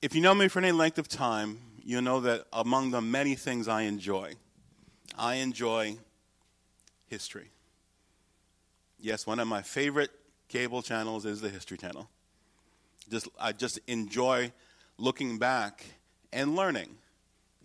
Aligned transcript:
If 0.00 0.14
you 0.14 0.20
know 0.20 0.32
me 0.32 0.46
for 0.46 0.60
any 0.60 0.70
length 0.70 0.98
of 0.98 1.08
time, 1.08 1.58
you 1.82 2.00
know 2.00 2.20
that 2.20 2.44
among 2.52 2.92
the 2.92 3.00
many 3.00 3.34
things 3.34 3.66
I 3.66 3.82
enjoy, 3.82 4.34
I 5.18 5.36
enjoy 5.36 5.96
history. 7.08 7.50
Yes, 9.00 9.26
one 9.26 9.40
of 9.40 9.48
my 9.48 9.60
favorite 9.62 10.12
cable 10.48 10.82
channels 10.82 11.24
is 11.24 11.40
the 11.40 11.48
History 11.48 11.76
Channel. 11.76 12.08
Just, 13.10 13.26
I 13.40 13.50
just 13.50 13.80
enjoy 13.88 14.52
looking 14.98 15.38
back 15.38 15.84
and 16.32 16.54
learning. 16.54 16.90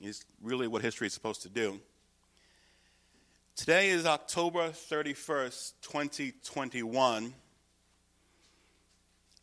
Is 0.02 0.26
really 0.42 0.68
what 0.68 0.82
history 0.82 1.06
is 1.06 1.14
supposed 1.14 1.44
to 1.44 1.50
do. 1.50 1.80
Today 3.56 3.90
is 3.90 4.08
October 4.08 4.70
31st, 4.70 5.74
2021. 5.84 7.34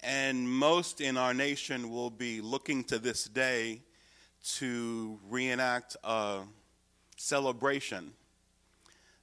And 0.03 0.49
most 0.49 1.01
in 1.01 1.17
our 1.17 1.35
nation 1.35 1.91
will 1.91 2.11
be 2.11 2.41
looking 2.41 2.85
to 2.85 2.99
this 2.99 3.25
day 3.25 3.83
to 4.57 5.19
reenact 5.29 5.97
a 6.03 6.41
celebration 7.17 8.13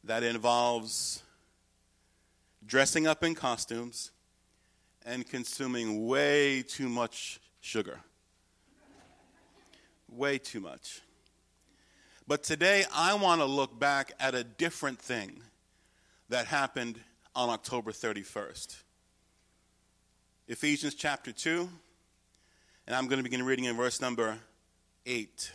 that 0.04 0.21
involves 0.21 1.23
dressing 2.66 3.08
up 3.08 3.23
in 3.23 3.34
costumes 3.34 4.12
and 5.05 5.27
consuming 5.27 6.05
way 6.05 6.62
too 6.62 6.90
much 6.90 7.40
sugar. 7.59 7.99
Way 10.09 10.38
too 10.38 10.59
much. 10.59 11.02
But 12.27 12.44
today 12.44 12.85
I 12.94 13.16
want 13.16 13.41
to 13.41 13.46
look 13.46 13.79
back 13.79 14.12
at 14.20 14.35
a 14.35 14.44
different 14.44 14.99
thing 14.99 15.41
that 16.29 16.46
happened 16.46 16.99
on 17.35 17.49
October 17.49 17.91
31st. 17.91 18.84
Ephesians 20.49 20.95
chapter 20.95 21.34
2, 21.34 21.67
and 22.87 22.95
I'm 22.95 23.07
going 23.07 23.17
to 23.17 23.23
begin 23.23 23.43
reading 23.43 23.65
in 23.65 23.76
verse 23.76 23.99
number 23.99 24.37
8. 25.05 25.51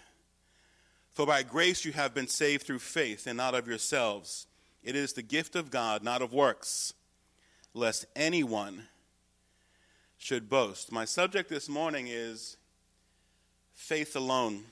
For 1.15 1.25
by 1.25 1.43
grace 1.43 1.87
you 1.87 1.93
have 1.93 2.13
been 2.13 2.29
saved 2.29 2.67
through 2.67 2.81
faith, 2.81 3.27
and 3.27 3.39
not 3.39 3.55
of 3.55 3.67
yourselves. 3.67 4.47
It 4.83 4.95
is 4.95 5.15
the 5.15 5.23
gift 5.23 5.57
of 5.57 5.71
God, 5.71 6.03
not 6.03 6.21
of 6.21 6.35
works, 6.35 6.93
lest 7.73 8.05
anyone 8.15 8.83
should 10.19 10.51
boast. 10.51 10.93
My 10.93 11.07
subject 11.07 11.49
this 11.49 11.71
morning 11.71 12.09
is 12.09 12.59
faith 13.73 14.15
alone. 14.15 14.65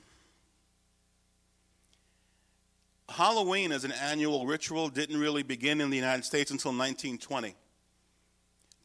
Halloween 3.09 3.71
as 3.71 3.85
an 3.85 3.91
annual 3.91 4.45
ritual 4.45 4.89
didn't 4.89 5.19
really 5.19 5.41
begin 5.41 5.81
in 5.81 5.89
the 5.89 5.97
United 5.97 6.25
States 6.25 6.51
until 6.51 6.69
1920. 6.69 7.55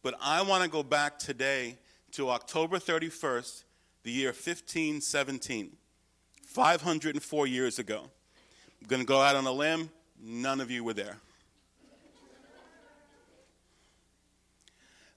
But 0.06 0.14
I 0.22 0.40
want 0.42 0.62
to 0.62 0.70
go 0.70 0.84
back 0.84 1.18
today 1.18 1.78
to 2.12 2.30
October 2.30 2.78
31st, 2.78 3.64
the 4.04 4.12
year 4.12 4.28
1517, 4.28 5.72
504 6.46 7.46
years 7.48 7.80
ago. 7.80 8.02
I'm 8.80 8.86
going 8.86 9.02
to 9.02 9.06
go 9.06 9.20
out 9.20 9.34
on 9.34 9.44
a 9.46 9.50
limb. 9.50 9.90
None 10.22 10.60
of 10.60 10.70
you 10.70 10.84
were 10.84 10.92
there. 10.92 11.16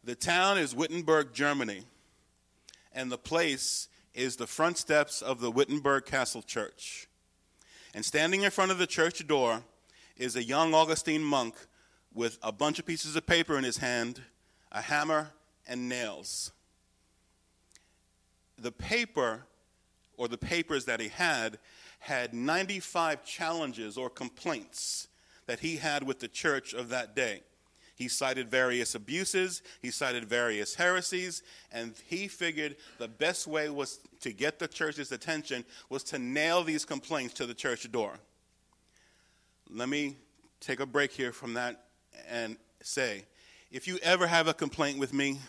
The 0.04 0.16
town 0.16 0.58
is 0.58 0.74
Wittenberg, 0.74 1.34
Germany, 1.34 1.84
and 2.92 3.12
the 3.12 3.20
place 3.20 3.90
is 4.16 4.38
the 4.38 4.48
front 4.48 4.80
steps 4.80 5.22
of 5.22 5.40
the 5.40 5.52
Wittenberg 5.52 6.08
Castle 6.08 6.42
Church. 6.42 7.08
And 7.94 8.04
standing 8.04 8.42
in 8.42 8.50
front 8.50 8.72
of 8.72 8.80
the 8.80 8.88
church 8.88 9.28
door 9.28 9.62
is 10.18 10.36
a 10.36 10.44
young 10.44 10.74
Augustine 10.74 11.24
monk 11.24 11.54
with 12.12 12.40
a 12.42 12.52
bunch 12.52 12.80
of 12.80 12.88
pieces 12.88 13.16
of 13.16 13.28
paper 13.28 13.56
in 13.56 13.64
his 13.64 13.78
hand 13.78 14.22
a 14.72 14.82
hammer, 14.82 15.32
and 15.68 15.88
nails. 15.88 16.52
The 18.58 18.72
paper, 18.72 19.46
or 20.18 20.28
the 20.28 20.38
papers 20.38 20.86
that 20.86 21.00
he 21.00 21.08
had, 21.10 21.60
had 22.00 22.34
95 22.34 23.24
challenges 23.24 23.98
or 23.98 24.10
complaints 24.10 25.08
that 25.46 25.60
he 25.60 25.78
had 25.78 26.04
with 26.04 26.20
the 26.20 26.28
church 26.28 26.74
of 26.74 26.90
that 26.90 27.16
day. 27.16 27.42
He 27.96 28.08
cited 28.08 28.50
various 28.50 28.96
abuses, 28.96 29.62
he 29.82 29.92
cited 29.92 30.24
various 30.24 30.76
heresies, 30.76 31.44
and 31.72 31.94
he 32.06 32.30
figured 32.30 32.78
the 32.98 33.10
best 33.10 33.46
way 33.46 33.70
was 33.70 34.00
to 34.22 34.32
get 34.32 34.58
the 34.58 34.70
church's 34.70 35.12
attention 35.12 35.66
was 35.90 36.04
to 36.06 36.20
nail 36.20 36.64
these 36.64 36.86
complaints 36.86 37.34
to 37.36 37.46
the 37.46 37.54
church 37.54 37.92
door. 37.92 38.14
Let 39.70 39.90
me 39.90 40.16
take 40.62 40.80
a 40.80 40.86
break 40.86 41.12
here 41.12 41.34
from 41.34 41.56
that 41.56 41.84
and 42.30 42.56
say 42.82 43.26
if 43.72 43.88
you 43.88 44.00
ever 44.02 44.28
have 44.28 44.48
a 44.48 44.54
complaint 44.54 44.98
with 44.98 45.14
me, 45.14 45.40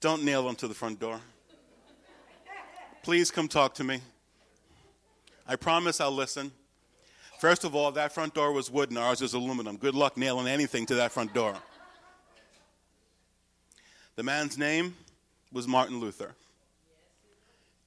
don't 0.00 0.22
nail 0.22 0.44
them 0.44 0.54
to 0.56 0.68
the 0.68 0.74
front 0.74 1.00
door. 1.00 1.20
Please 3.02 3.30
come 3.30 3.48
talk 3.48 3.74
to 3.74 3.84
me. 3.84 4.00
I 5.46 5.56
promise 5.56 6.00
I'll 6.00 6.12
listen. 6.12 6.52
First 7.38 7.64
of 7.64 7.74
all, 7.74 7.92
that 7.92 8.12
front 8.12 8.34
door 8.34 8.52
was 8.52 8.70
wooden, 8.70 8.96
ours 8.96 9.20
is 9.20 9.34
aluminum. 9.34 9.76
Good 9.76 9.94
luck 9.94 10.16
nailing 10.16 10.46
anything 10.46 10.86
to 10.86 10.94
that 10.94 11.12
front 11.12 11.34
door. 11.34 11.56
The 14.16 14.22
man's 14.22 14.56
name 14.56 14.94
was 15.52 15.66
Martin 15.66 15.98
Luther. 15.98 16.34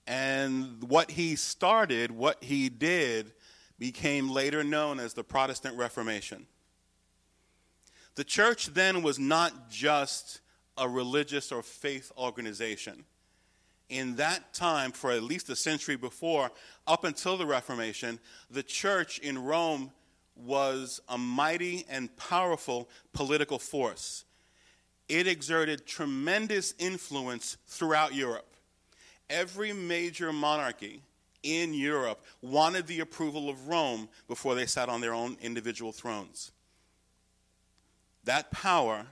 And 0.06 0.84
what 0.84 1.10
he 1.10 1.36
started, 1.36 2.12
what 2.12 2.44
he 2.44 2.70
did, 2.70 3.32
became 3.80 4.30
later 4.30 4.64
known 4.64 5.00
as 5.00 5.14
the 5.14 5.24
Protestant 5.24 5.78
Reformation. 5.78 6.46
The 8.18 8.24
church 8.24 8.74
then 8.74 9.04
was 9.04 9.20
not 9.20 9.70
just 9.70 10.42
a 10.76 10.90
religious 10.90 11.52
or 11.52 11.62
faith 11.62 12.12
organization. 12.18 13.06
In 13.90 14.16
that 14.16 14.56
time, 14.56 14.92
for 14.92 15.12
at 15.12 15.22
least 15.22 15.52
a 15.52 15.56
century 15.56 15.98
before, 15.98 16.50
up 16.88 17.04
until 17.04 17.38
the 17.38 17.46
Reformation, 17.46 18.20
the 18.50 18.64
church 18.64 19.20
in 19.20 19.38
Rome 19.38 19.92
was 20.36 21.00
a 21.08 21.16
mighty 21.16 21.86
and 21.88 22.16
powerful 22.18 22.90
political 23.14 23.60
force. 23.60 24.26
It 25.08 25.28
exerted 25.28 25.86
tremendous 25.86 26.74
influence 26.80 27.58
throughout 27.68 28.16
Europe. 28.16 28.56
Every 29.30 29.74
major 29.74 30.34
monarchy 30.34 31.04
in 31.44 31.76
Europe 31.76 32.26
wanted 32.42 32.88
the 32.88 33.02
approval 33.02 33.48
of 33.48 33.68
Rome 33.68 34.10
before 34.28 34.56
they 34.56 34.66
sat 34.66 34.90
on 34.90 35.02
their 35.02 35.14
own 35.14 35.38
individual 35.40 35.92
thrones. 35.92 36.52
That 38.28 38.52
power 38.52 39.06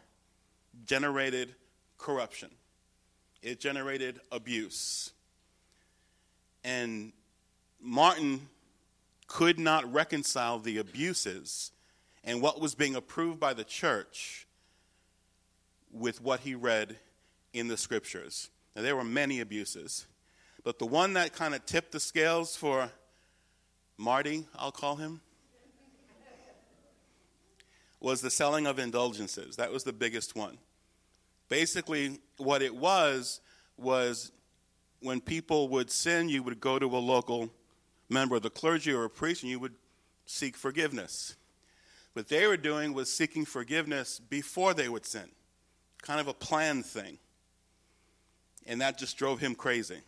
generated 0.86 1.56
corruption, 1.98 2.50
it 3.42 3.62
generated 3.62 4.20
abuse. 4.30 5.14
And 6.66 7.14
Martin 7.80 8.50
could 9.28 9.58
not 9.58 9.90
reconcile 9.94 10.60
the 10.60 10.80
abuses 10.80 11.72
and 12.26 12.42
what 12.42 12.60
was 12.60 12.76
being 12.76 12.94
approved 12.94 13.40
by 13.40 13.54
the 13.54 13.64
church 13.64 14.48
with 15.94 16.22
what 16.22 16.42
he 16.42 16.54
read 16.54 16.98
in 17.54 17.70
the 17.70 17.78
scriptures. 17.78 18.50
Now, 18.76 18.82
there 18.82 18.98
were 18.98 19.06
many 19.06 19.40
abuses, 19.40 20.08
but 20.66 20.78
the 20.78 20.86
one 20.86 21.14
that 21.14 21.32
kind 21.32 21.56
of 21.56 21.66
tipped 21.66 21.94
the 21.94 22.02
scales 22.02 22.58
for 22.58 22.92
Marty, 23.98 24.46
I'll 24.58 24.74
call 24.74 24.98
him, 24.98 25.22
was 28.06 28.22
the 28.22 28.30
selling 28.30 28.68
of 28.68 28.78
indulgences. 28.78 29.56
That 29.56 29.72
was 29.72 29.84
the 29.84 29.92
biggest 29.92 30.36
one. 30.36 30.60
Basically, 31.50 32.20
what 32.38 32.62
it 32.62 32.76
was 32.76 33.42
was 33.78 34.32
when 35.00 35.20
people 35.20 35.70
would 35.70 35.90
sin, 35.90 36.30
you 36.30 36.44
would 36.44 36.60
go 36.60 36.78
to 36.78 36.86
a 36.86 37.00
local 37.00 37.50
member 38.08 38.36
of 38.36 38.44
the 38.44 38.50
clergy 38.52 38.94
or 38.94 39.06
a 39.06 39.10
priest 39.10 39.42
and 39.42 39.50
you 39.50 39.58
would 39.58 39.74
seek 40.28 40.56
forgiveness. 40.56 41.36
What 42.14 42.30
they 42.30 42.46
were 42.46 42.58
doing 42.58 42.94
was 42.94 43.12
seeking 43.12 43.44
forgiveness 43.44 44.20
before 44.20 44.76
they 44.76 44.88
would 44.88 45.08
sin, 45.08 45.32
kind 46.04 46.20
of 46.20 46.28
a 46.28 46.34
planned 46.36 46.86
thing. 46.86 47.18
And 48.68 48.82
that 48.82 49.00
just 49.00 49.18
drove 49.18 49.40
him 49.40 49.56
crazy. 49.56 50.02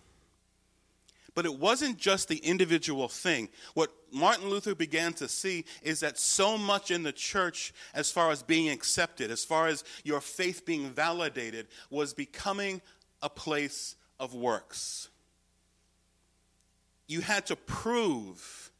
But 1.37 1.45
it 1.45 1.59
wasn't 1.59 1.99
just 1.99 2.29
the 2.29 2.37
individual 2.37 3.07
thing. 3.07 3.49
What 3.75 3.93
Martin 4.11 4.49
Luther 4.49 4.73
began 4.73 5.13
to 5.13 5.27
see 5.27 5.65
is 5.83 5.99
that 5.99 6.17
so 6.17 6.57
much 6.57 6.89
in 6.89 7.03
the 7.03 7.11
church, 7.11 7.75
as 7.93 8.09
far 8.09 8.31
as 8.31 8.41
being 8.41 8.69
accepted, 8.69 9.29
as 9.29 9.45
far 9.45 9.67
as 9.67 9.83
your 10.03 10.19
faith 10.19 10.65
being 10.65 10.89
validated, 10.89 11.67
was 11.91 12.15
becoming 12.15 12.81
a 13.21 13.29
place 13.29 13.95
of 14.19 14.33
works. 14.33 15.09
You 17.07 17.21
had 17.21 17.45
to 17.45 17.55
prove 17.55 18.71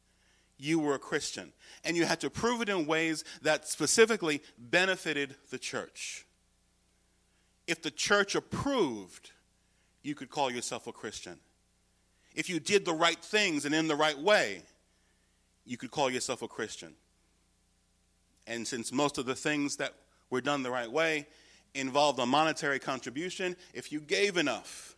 you 0.58 0.80
were 0.80 0.96
a 0.96 1.00
Christian, 1.00 1.54
and 1.84 1.96
you 1.96 2.06
had 2.06 2.22
to 2.22 2.32
prove 2.32 2.64
it 2.64 2.70
in 2.70 2.88
ways 2.88 3.24
that 3.44 3.68
specifically 3.68 4.42
benefited 4.58 5.36
the 5.52 5.60
church. 5.60 6.26
If 7.68 7.84
the 7.84 7.92
church 7.92 8.34
approved, 8.34 9.30
you 10.02 10.16
could 10.16 10.32
call 10.32 10.50
yourself 10.50 10.88
a 10.88 10.92
Christian 10.92 11.38
if 12.38 12.50
you 12.50 12.60
did 12.60 12.86
the 12.86 12.94
right 12.94 13.20
things 13.20 13.66
and 13.66 13.74
in 13.74 13.88
the 13.88 13.96
right 13.96 14.18
way, 14.18 14.62
you 15.66 15.76
could 15.76 15.90
call 15.90 16.10
yourself 16.10 16.44
a 16.44 16.48
Christian. 16.48 16.94
And 18.46 18.66
since 18.66 18.94
most 18.94 19.18
of 19.18 19.26
the 19.26 19.36
things 19.36 19.78
that 19.78 19.96
were 20.30 20.40
done 20.40 20.62
the 20.62 20.70
right 20.70 20.90
way 20.90 21.28
involved 21.74 22.20
a 22.20 22.26
monetary 22.28 22.78
contribution, 22.78 23.56
if 23.74 23.92
you 23.92 24.00
gave 24.00 24.38
enough, 24.38 24.96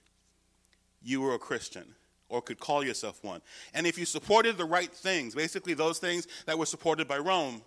you 1.01 1.21
were 1.21 1.33
a 1.33 1.39
Christian. 1.39 1.95
or 2.29 2.41
could 2.41 2.59
call 2.59 2.83
yourself 2.83 3.23
one. 3.23 3.41
And 3.73 3.85
if 3.87 3.97
you 3.97 4.05
supported 4.05 4.57
the 4.57 4.65
right 4.65 4.91
things, 4.91 5.35
basically 5.35 5.73
those 5.73 5.99
things 5.99 6.27
that 6.45 6.57
were 6.57 6.67
supported 6.67 7.07
by 7.07 7.17
Rome, 7.17 7.63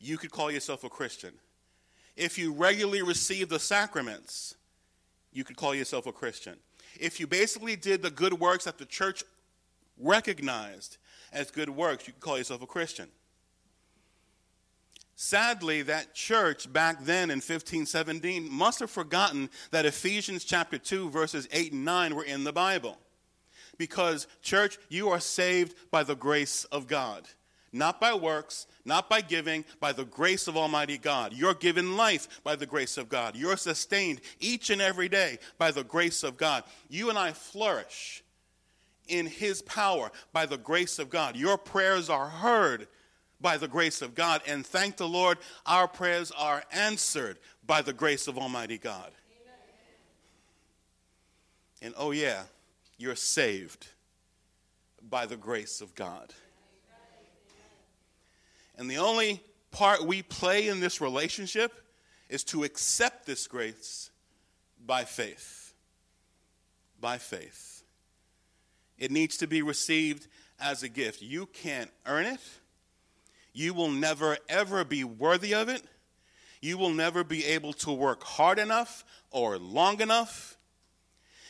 you 0.00 0.18
could 0.18 0.32
call 0.32 0.50
yourself 0.50 0.84
a 0.84 0.88
Christian. 0.88 1.32
If 2.16 2.38
you 2.38 2.52
regularly 2.52 3.02
received 3.02 3.50
the 3.50 3.60
sacraments, 3.60 4.56
you 5.32 5.44
could 5.44 5.56
call 5.56 5.74
yourself 5.74 6.06
a 6.06 6.12
Christian. 6.12 6.56
If 7.00 7.20
you 7.20 7.26
basically 7.26 7.76
did 7.76 8.02
the 8.02 8.10
good 8.10 8.34
works 8.34 8.64
that 8.64 8.78
the 8.78 8.84
church 8.84 9.24
recognized 9.98 10.98
as 11.32 11.50
good 11.50 11.70
works, 11.70 12.06
you 12.06 12.12
could 12.12 12.22
call 12.22 12.38
yourself 12.38 12.62
a 12.62 12.66
Christian. 12.66 13.08
Sadly, 15.14 15.82
that 15.82 16.14
church 16.14 16.72
back 16.72 17.04
then 17.04 17.30
in 17.30 17.36
1517 17.36 18.50
must 18.50 18.80
have 18.80 18.90
forgotten 18.90 19.50
that 19.70 19.86
Ephesians 19.86 20.44
chapter 20.44 20.78
2, 20.78 21.10
verses 21.10 21.46
8 21.52 21.72
and 21.72 21.84
9 21.84 22.16
were 22.16 22.24
in 22.24 22.44
the 22.44 22.52
Bible. 22.52 22.98
Because, 23.78 24.26
church, 24.42 24.78
you 24.88 25.10
are 25.10 25.20
saved 25.20 25.74
by 25.90 26.02
the 26.02 26.16
grace 26.16 26.64
of 26.64 26.86
God. 26.86 27.28
Not 27.72 28.00
by 28.00 28.12
works, 28.12 28.66
not 28.84 29.08
by 29.08 29.22
giving, 29.22 29.64
by 29.80 29.92
the 29.92 30.04
grace 30.04 30.46
of 30.46 30.58
Almighty 30.58 30.98
God. 30.98 31.32
You're 31.32 31.54
given 31.54 31.96
life 31.96 32.28
by 32.44 32.54
the 32.54 32.66
grace 32.66 32.98
of 32.98 33.08
God. 33.08 33.34
You're 33.34 33.56
sustained 33.56 34.20
each 34.40 34.68
and 34.68 34.82
every 34.82 35.08
day 35.08 35.38
by 35.56 35.70
the 35.70 35.84
grace 35.84 36.22
of 36.22 36.36
God. 36.36 36.64
You 36.90 37.08
and 37.08 37.18
I 37.18 37.32
flourish 37.32 38.22
in 39.08 39.26
His 39.26 39.62
power 39.62 40.12
by 40.34 40.44
the 40.44 40.58
grace 40.58 40.98
of 40.98 41.08
God. 41.08 41.34
Your 41.34 41.56
prayers 41.56 42.10
are 42.10 42.28
heard 42.28 42.88
by 43.40 43.56
the 43.56 43.68
grace 43.68 44.02
of 44.02 44.14
God. 44.14 44.42
And 44.46 44.66
thank 44.66 44.98
the 44.98 45.08
Lord, 45.08 45.38
our 45.64 45.88
prayers 45.88 46.30
are 46.30 46.62
answered 46.72 47.38
by 47.66 47.80
the 47.80 47.92
grace 47.92 48.28
of 48.28 48.36
Almighty 48.36 48.78
God. 48.78 49.10
Amen. 49.42 49.56
And 51.80 51.94
oh, 51.96 52.10
yeah, 52.10 52.42
you're 52.98 53.16
saved 53.16 53.86
by 55.08 55.24
the 55.26 55.36
grace 55.36 55.80
of 55.80 55.94
God. 55.94 56.34
And 58.76 58.90
the 58.90 58.98
only 58.98 59.42
part 59.70 60.04
we 60.04 60.22
play 60.22 60.68
in 60.68 60.80
this 60.80 61.00
relationship 61.00 61.72
is 62.28 62.44
to 62.44 62.64
accept 62.64 63.26
this 63.26 63.46
grace 63.46 64.10
by 64.84 65.04
faith. 65.04 65.74
By 67.00 67.18
faith. 67.18 67.82
It 68.98 69.10
needs 69.10 69.36
to 69.38 69.46
be 69.46 69.62
received 69.62 70.28
as 70.60 70.82
a 70.82 70.88
gift. 70.88 71.22
You 71.22 71.46
can't 71.46 71.90
earn 72.06 72.26
it. 72.26 72.40
You 73.52 73.74
will 73.74 73.90
never, 73.90 74.38
ever 74.48 74.84
be 74.84 75.04
worthy 75.04 75.54
of 75.54 75.68
it. 75.68 75.82
You 76.60 76.78
will 76.78 76.90
never 76.90 77.24
be 77.24 77.44
able 77.44 77.72
to 77.74 77.92
work 77.92 78.22
hard 78.22 78.58
enough 78.58 79.04
or 79.30 79.58
long 79.58 80.00
enough. 80.00 80.56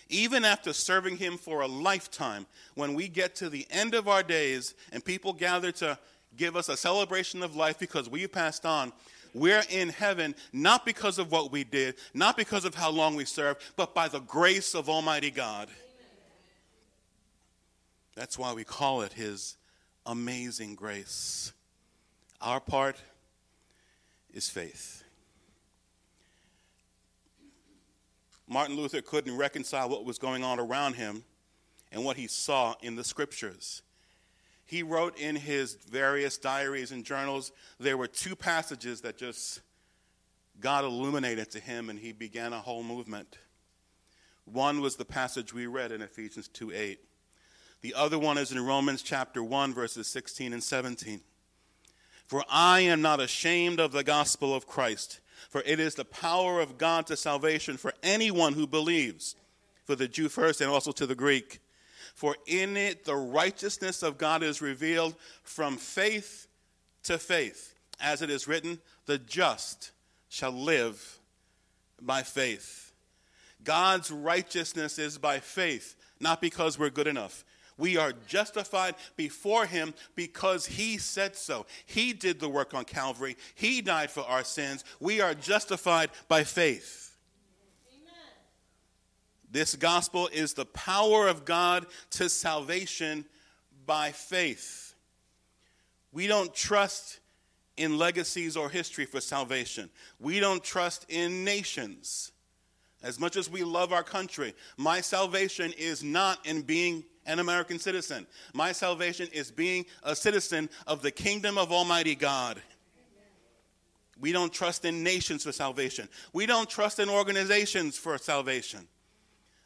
Even 0.09 0.45
after 0.45 0.73
serving 0.73 1.19
Him 1.19 1.37
for 1.37 1.61
a 1.61 1.67
lifetime, 1.67 2.47
when 2.75 2.95
we 2.95 3.09
get 3.09 3.35
to 3.37 3.49
the 3.49 3.67
end 3.71 3.95
of 3.95 4.09
our 4.09 4.23
days 4.23 4.75
and 4.91 5.05
people 5.05 5.33
gather 5.33 5.71
to 5.73 5.99
give 6.37 6.57
us 6.57 6.69
a 6.69 6.77
celebration 6.77 7.43
of 7.43 7.57
life 7.57 7.79
because 7.79 8.09
we 8.09 8.27
passed 8.27 8.65
on, 8.67 8.93
we're 9.35 9.63
in 9.71 9.89
heaven 9.89 10.35
not 10.53 10.85
because 10.85 11.19
of 11.19 11.33
what 11.33 11.53
we 11.53 11.65
did, 11.65 11.95
not 12.15 12.37
because 12.37 12.65
of 12.65 12.75
how 12.75 12.91
long 12.91 13.15
we 13.15 13.25
served, 13.25 13.63
but 13.77 13.95
by 13.95 14.09
the 14.09 14.21
grace 14.21 14.75
of 14.75 14.89
Almighty 14.89 15.31
God. 15.31 15.69
That's 18.15 18.39
why 18.39 18.53
we 18.53 18.65
call 18.65 19.03
it 19.03 19.15
His 19.15 19.57
amazing 20.05 20.75
grace. 20.75 21.53
Our 22.41 22.61
part 22.61 22.97
is 24.35 24.49
faith. 24.49 25.03
Martin 28.49 28.77
Luther 28.77 29.01
couldn't 29.01 29.37
reconcile 29.37 29.89
what 29.89 30.05
was 30.05 30.19
going 30.19 30.45
on 30.45 30.61
around 30.61 30.95
him 30.95 31.25
and 31.91 32.05
what 32.05 32.19
he 32.19 32.27
saw 32.27 32.75
in 32.83 32.97
the 32.97 33.05
scriptures. 33.05 33.83
He 34.65 34.83
wrote 34.83 35.19
in 35.19 35.37
his 35.37 35.75
various 35.75 36.39
diaries 36.39 36.93
and 36.93 37.05
journals, 37.05 37.53
there 37.79 37.97
were 37.97 38.07
two 38.07 38.37
passages 38.37 39.03
that 39.03 39.19
just 39.19 39.61
God 40.61 40.85
illuminated 40.85 41.51
to 41.53 41.61
him, 41.61 41.91
and 41.91 41.99
he 41.99 42.13
began 42.13 42.53
a 42.53 42.61
whole 42.61 42.83
movement. 42.83 43.39
One 44.45 44.81
was 44.81 44.97
the 44.97 45.05
passage 45.05 45.53
we 45.53 45.67
read 45.67 45.93
in 45.93 46.03
Ephesians 46.03 46.49
2 46.49 46.73
8. 46.73 47.01
The 47.81 47.95
other 47.95 48.19
one 48.19 48.39
is 48.39 48.53
in 48.53 48.65
Romans 48.65 49.03
chapter 49.03 49.43
1, 49.43 49.75
verses 49.75 50.07
16 50.07 50.53
and 50.53 50.63
17. 50.63 51.21
For 52.27 52.45
I 52.49 52.81
am 52.81 53.03
not 53.03 53.21
ashamed 53.21 53.81
of 53.81 53.93
the 53.93 54.05
gospel 54.05 54.55
of 54.55 54.67
Christ, 54.67 55.21
for 55.51 55.63
it 55.67 55.81
is 55.81 55.97
the 55.97 56.05
power 56.05 56.61
of 56.61 56.79
God 56.79 57.07
to 57.09 57.17
salvation 57.17 57.77
for 57.77 57.93
anyone 58.03 58.55
who 58.55 58.67
believes, 58.67 59.37
for 59.85 59.97
the 59.97 60.09
Jew 60.09 60.29
first 60.29 60.61
and 60.61 60.71
also 60.71 60.93
to 60.93 61.07
the 61.07 61.15
Greek. 61.15 61.61
For 62.15 62.37
in 62.47 62.77
it 62.77 63.05
the 63.05 63.17
righteousness 63.17 64.03
of 64.03 64.19
God 64.19 64.43
is 64.43 64.61
revealed 64.61 65.15
from 65.43 65.77
faith 65.77 66.47
to 67.05 67.19
faith. 67.19 67.75
As 68.01 68.23
it 68.23 68.31
is 68.31 68.49
written, 68.49 68.81
the 69.07 69.19
just 69.19 69.93
shall 70.29 70.53
live 70.53 71.19
by 72.01 72.23
faith. 72.23 72.93
God's 73.65 74.11
righteousness 74.11 74.99
is 74.99 75.19
by 75.19 75.39
faith, 75.39 75.95
not 76.21 76.41
because 76.41 76.79
we're 76.79 76.91
good 76.91 77.07
enough. 77.07 77.45
We 77.79 77.97
are 77.97 78.13
justified 78.27 78.97
before 79.17 79.67
Him 79.67 79.95
because 80.15 80.67
He 80.67 80.99
said 80.99 81.37
so. 81.37 81.67
He 81.87 82.13
did 82.13 82.39
the 82.41 82.49
work 82.49 82.75
on 82.75 82.85
Calvary, 82.85 83.37
He 83.55 83.81
died 83.81 84.11
for 84.11 84.23
our 84.25 84.45
sins. 84.45 84.85
We 85.01 85.21
are 85.21 85.35
justified 85.35 86.11
by 86.29 86.45
faith. 86.45 87.12
This 89.53 89.77
gospel 89.77 90.31
is 90.33 90.55
the 90.55 90.65
power 90.65 91.29
of 91.29 91.45
God 91.45 91.87
to 92.13 92.31
salvation 92.31 93.27
by 93.85 94.11
faith. 94.11 94.95
We 96.11 96.27
don't 96.27 96.55
trust 96.55 97.21
in 97.77 97.99
legacies 97.99 98.57
or 98.57 98.71
history 98.71 99.05
for 99.05 99.21
salvation. 99.21 99.91
We 100.19 100.41
don't 100.41 100.65
trust 100.65 101.05
in 101.11 101.45
nations. 101.45 102.33
As 103.03 103.21
much 103.21 103.37
as 103.37 103.51
we 103.51 103.63
love 103.63 103.93
our 103.93 104.03
country, 104.03 104.55
my 104.79 105.03
salvation 105.03 105.75
is 105.77 106.03
not 106.03 106.47
in 106.47 106.63
being 106.63 107.05
an 107.27 107.39
American 107.39 107.79
citizen. 107.79 108.27
My 108.55 108.73
salvation 108.73 109.29
is 109.35 109.51
being 109.51 109.85
a 110.03 110.17
citizen 110.17 110.71
of 110.87 111.03
the 111.03 111.11
kingdom 111.11 111.59
of 111.59 111.73
Almighty 111.73 112.15
God. 112.15 112.63
We 114.19 114.33
don't 114.33 114.53
trust 114.53 114.87
in 114.87 115.03
nations 115.03 115.43
for 115.43 115.53
salvation. 115.53 116.09
We 116.33 116.47
don't 116.47 116.71
trust 116.71 117.01
in 117.01 117.11
organizations 117.11 117.99
for 117.99 118.17
salvation. 118.17 118.89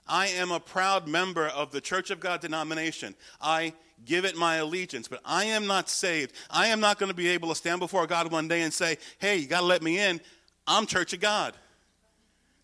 I 0.09 0.29
am 0.29 0.51
a 0.51 0.61
proud 0.61 1.09
member 1.09 1.47
of 1.49 1.73
the 1.73 1.81
Church 1.81 2.11
of 2.11 2.21
God 2.21 2.41
denomination. 2.41 3.15
I 3.41 3.73
give 4.05 4.25
it 4.25 4.37
my 4.37 4.57
allegiance, 4.57 5.09
but 5.09 5.21
I 5.25 5.47
am 5.47 5.67
not 5.67 5.89
saved. 5.89 6.33
I 6.51 6.69
am 6.69 6.81
not 6.81 6.99
going 6.99 7.11
to 7.11 7.17
be 7.17 7.29
able 7.29 7.49
to 7.49 7.55
stand 7.55 7.81
before 7.81 8.07
God 8.07 8.31
one 8.31 8.49
day 8.49 8.63
and 8.63 8.73
say, 8.73 8.99
hey, 9.19 9.37
you 9.39 9.47
got 9.47 9.61
to 9.61 9.67
let 9.67 9.83
me 9.83 9.99
in. 9.99 10.21
I'm 10.67 10.87
Church 10.87 11.13
of 11.13 11.21
God. 11.21 11.55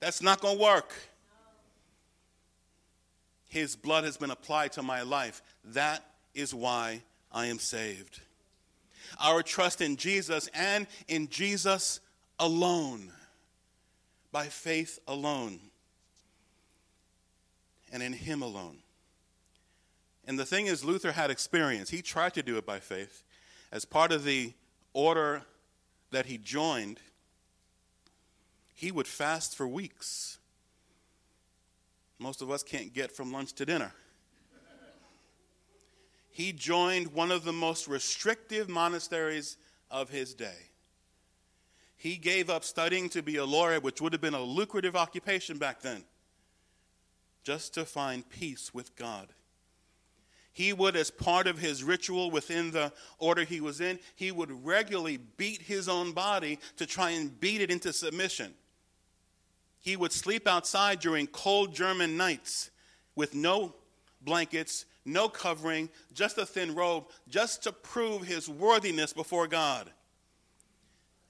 That's 0.01 0.23
not 0.23 0.41
going 0.41 0.59
to 0.59 0.63
work. 0.63 0.93
His 3.49 3.77
blood 3.77 4.05
has 4.05 4.17
been 4.17 4.31
applied 4.31 4.73
to 4.73 4.83
my 4.83 5.03
life. 5.03 5.43
That 5.65 6.05
is 6.35 6.55
why 6.55 7.03
I 7.31 7.47
am 7.47 7.59
saved. 7.59 8.21
Our 9.21 9.43
trust 9.43 9.81
in 9.81 9.97
Jesus 9.97 10.49
and 10.55 10.87
in 11.09 11.29
Jesus 11.29 12.01
alone, 12.39 13.13
by 14.33 14.47
faith 14.47 14.99
alone, 15.07 15.61
and 17.93 18.03
in 18.03 18.13
Him 18.13 18.43
alone. 18.43 18.79
And 20.25 20.39
the 20.39 20.47
thing 20.47 20.67
is, 20.67 20.85
Luther 20.85 21.13
had 21.13 21.31
experience. 21.31 21.91
He 21.91 22.03
tried 22.03 22.35
to 22.35 22.43
do 22.43 22.57
it 22.57 22.67
by 22.67 22.81
faith. 22.81 23.23
As 23.71 23.85
part 23.85 24.11
of 24.13 24.25
the 24.25 24.55
order 24.93 25.43
that 26.11 26.27
he 26.27 26.39
joined, 26.39 27.01
he 28.75 28.91
would 28.91 29.07
fast 29.07 29.57
for 29.57 29.67
weeks 29.67 30.39
most 32.23 32.41
of 32.41 32.53
us 32.53 32.63
can't 32.63 32.95
get 32.95 33.11
from 33.11 33.33
lunch 33.33 33.53
to 33.55 33.67
dinner. 33.67 33.93
He 36.31 36.53
joined 36.53 37.13
one 37.13 37.33
of 37.33 37.45
the 37.45 37.53
most 37.53 37.89
restrictive 37.89 38.69
monasteries 38.69 39.59
of 39.91 40.09
his 40.09 40.33
day. 40.33 40.71
He 41.97 42.17
gave 42.17 42.49
up 42.49 42.65
studying 42.65 43.09
to 43.11 43.23
be 43.23 43.37
a 43.37 43.45
lawyer, 43.45 43.81
which 43.81 44.01
would 44.01 44.13
have 44.13 44.23
been 44.23 44.35
a 44.35 44.41
lucrative 44.41 44.97
occupation 44.97 45.59
back 45.59 45.83
then, 45.83 46.05
just 47.43 47.75
to 47.75 47.85
find 47.85 48.29
peace 48.29 48.73
with 48.73 48.95
God. 48.97 49.29
He 50.53 50.73
would, 50.73 50.97
as 50.97 51.11
part 51.11 51.47
of 51.47 51.59
his 51.59 51.83
ritual 51.83 52.31
within 52.31 52.73
the 52.73 52.93
order 53.19 53.43
he 53.45 53.61
was 53.61 53.81
in, 53.81 53.99
he 54.15 54.31
would 54.31 54.65
regularly 54.65 55.17
beat 55.17 55.63
his 55.63 55.89
own 55.89 56.13
body 56.13 56.59
to 56.77 56.85
try 56.85 57.11
and 57.11 57.41
beat 57.41 57.63
it 57.63 57.71
into 57.71 57.93
submission. 57.93 58.53
He 59.81 59.97
would 59.97 60.13
sleep 60.13 60.47
outside 60.47 61.01
during 61.01 61.27
cold 61.27 61.75
German 61.75 62.17
nights 62.17 62.71
with 63.17 63.35
no 63.35 63.75
blankets, 64.21 64.85
no 65.05 65.29
covering, 65.29 65.89
just 66.13 66.39
a 66.39 66.47
thin 66.47 66.75
robe, 66.75 67.07
just 67.29 67.63
to 67.65 67.73
prove 67.73 68.23
his 68.23 68.49
worthiness 68.49 69.13
before 69.13 69.49
God. 69.49 69.91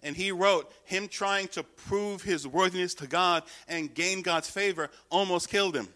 And 0.03 0.17
he 0.17 0.33
wrote, 0.33 0.73
him 0.85 1.07
trying 1.07 1.47
to 1.49 1.63
prove 1.63 2.23
his 2.23 2.47
worthiness 2.47 2.93
to 2.95 3.07
God 3.07 3.45
and 3.69 3.95
gain 3.95 4.23
God's 4.23 4.51
favor 4.51 4.91
almost 5.11 5.49
killed 5.49 5.77
him. 5.77 5.89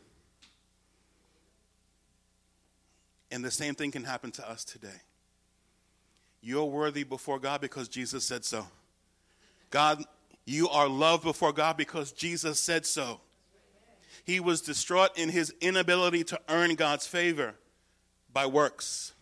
And 3.30 3.44
the 3.44 3.50
same 3.50 3.74
thing 3.74 3.90
can 3.90 4.04
happen 4.04 4.30
to 4.32 4.48
us 4.48 4.64
today. 4.64 5.02
You're 6.40 6.64
worthy 6.64 7.02
before 7.02 7.38
God 7.38 7.60
because 7.60 7.88
Jesus 7.88 8.24
said 8.24 8.44
so. 8.44 8.66
God, 9.70 10.04
you 10.44 10.68
are 10.68 10.88
loved 10.88 11.24
before 11.24 11.52
God 11.52 11.76
because 11.76 12.12
Jesus 12.12 12.60
said 12.60 12.86
so. 12.86 13.20
He 14.24 14.40
was 14.40 14.60
distraught 14.60 15.16
in 15.16 15.28
his 15.28 15.54
inability 15.60 16.24
to 16.24 16.40
earn 16.48 16.74
God's 16.74 17.06
favor 17.06 17.54
by 18.32 18.46
works. 18.46 19.12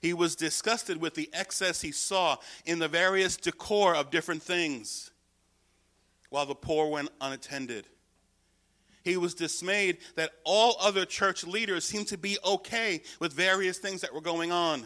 He 0.00 0.12
was 0.12 0.36
disgusted 0.36 1.00
with 1.00 1.14
the 1.14 1.30
excess 1.32 1.80
he 1.80 1.92
saw 1.92 2.36
in 2.64 2.78
the 2.78 2.88
various 2.88 3.36
decor 3.36 3.94
of 3.94 4.10
different 4.10 4.42
things 4.42 5.10
while 6.30 6.46
the 6.46 6.54
poor 6.54 6.88
went 6.90 7.08
unattended. 7.20 7.86
He 9.06 9.16
was 9.16 9.34
dismayed 9.34 9.98
that 10.16 10.32
all 10.42 10.74
other 10.80 11.04
church 11.04 11.44
leaders 11.46 11.84
seemed 11.84 12.08
to 12.08 12.18
be 12.18 12.38
okay 12.44 13.02
with 13.20 13.32
various 13.32 13.78
things 13.78 14.00
that 14.00 14.12
were 14.12 14.20
going 14.20 14.50
on. 14.50 14.84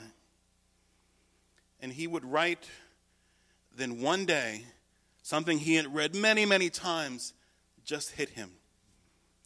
And 1.80 1.90
he 1.90 2.06
would 2.06 2.26
write, 2.26 2.68
then 3.74 4.02
one 4.02 4.26
day, 4.26 4.66
something 5.22 5.58
he 5.58 5.76
had 5.76 5.94
read 5.94 6.14
many, 6.14 6.44
many 6.44 6.68
times 6.68 7.32
just 7.82 8.10
hit 8.10 8.28
him. 8.28 8.50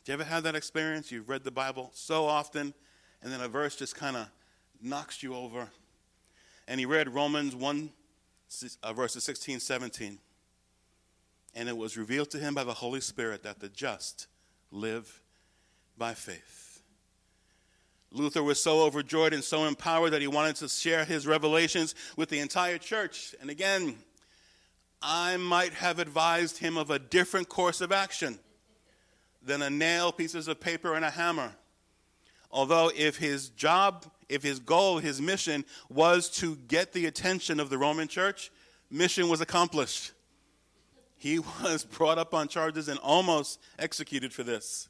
Do 0.04 0.10
you 0.10 0.14
ever 0.14 0.24
have 0.24 0.42
that 0.42 0.56
experience? 0.56 1.12
You've 1.12 1.28
read 1.28 1.44
the 1.44 1.52
Bible 1.52 1.92
so 1.94 2.26
often, 2.26 2.74
and 3.22 3.32
then 3.32 3.40
a 3.40 3.46
verse 3.46 3.76
just 3.76 3.94
kind 3.94 4.16
of 4.16 4.26
knocks 4.82 5.22
you 5.22 5.36
over. 5.36 5.68
And 6.66 6.80
he 6.80 6.84
read 6.84 7.14
Romans 7.14 7.54
1, 7.54 7.90
uh, 8.82 8.92
verses 8.92 9.22
16, 9.22 9.60
17. 9.60 10.18
And 11.54 11.68
it 11.68 11.76
was 11.76 11.96
revealed 11.96 12.32
to 12.32 12.38
him 12.38 12.54
by 12.54 12.64
the 12.64 12.74
Holy 12.74 13.00
Spirit 13.00 13.44
that 13.44 13.60
the 13.60 13.68
just 13.68 14.26
live 14.74 15.22
by 15.96 16.12
faith. 16.14 16.82
Luther 18.10 18.42
was 18.42 18.62
so 18.62 18.82
overjoyed 18.82 19.32
and 19.32 19.42
so 19.42 19.64
empowered 19.64 20.12
that 20.12 20.20
he 20.20 20.28
wanted 20.28 20.56
to 20.56 20.68
share 20.68 21.04
his 21.04 21.26
revelations 21.26 21.94
with 22.16 22.28
the 22.28 22.40
entire 22.40 22.78
church. 22.78 23.34
And 23.40 23.50
again, 23.50 23.96
I 25.00 25.36
might 25.36 25.74
have 25.74 25.98
advised 25.98 26.58
him 26.58 26.76
of 26.76 26.90
a 26.90 26.98
different 26.98 27.48
course 27.48 27.80
of 27.80 27.92
action 27.92 28.38
than 29.42 29.62
a 29.62 29.70
nail, 29.70 30.12
pieces 30.12 30.48
of 30.48 30.60
paper, 30.60 30.94
and 30.94 31.04
a 31.04 31.10
hammer. 31.10 31.52
Although, 32.50 32.90
if 32.96 33.16
his 33.16 33.48
job, 33.50 34.06
if 34.28 34.42
his 34.42 34.60
goal, 34.60 34.98
his 34.98 35.20
mission 35.20 35.64
was 35.88 36.30
to 36.38 36.56
get 36.68 36.92
the 36.92 37.06
attention 37.06 37.58
of 37.58 37.68
the 37.68 37.78
Roman 37.78 38.08
church, 38.08 38.50
mission 38.90 39.28
was 39.28 39.40
accomplished. 39.40 40.12
He 41.16 41.38
was 41.62 41.84
brought 41.84 42.18
up 42.18 42.34
on 42.34 42.48
charges 42.48 42.88
and 42.88 42.98
almost 43.00 43.60
executed 43.78 44.32
for 44.32 44.42
this. 44.42 44.88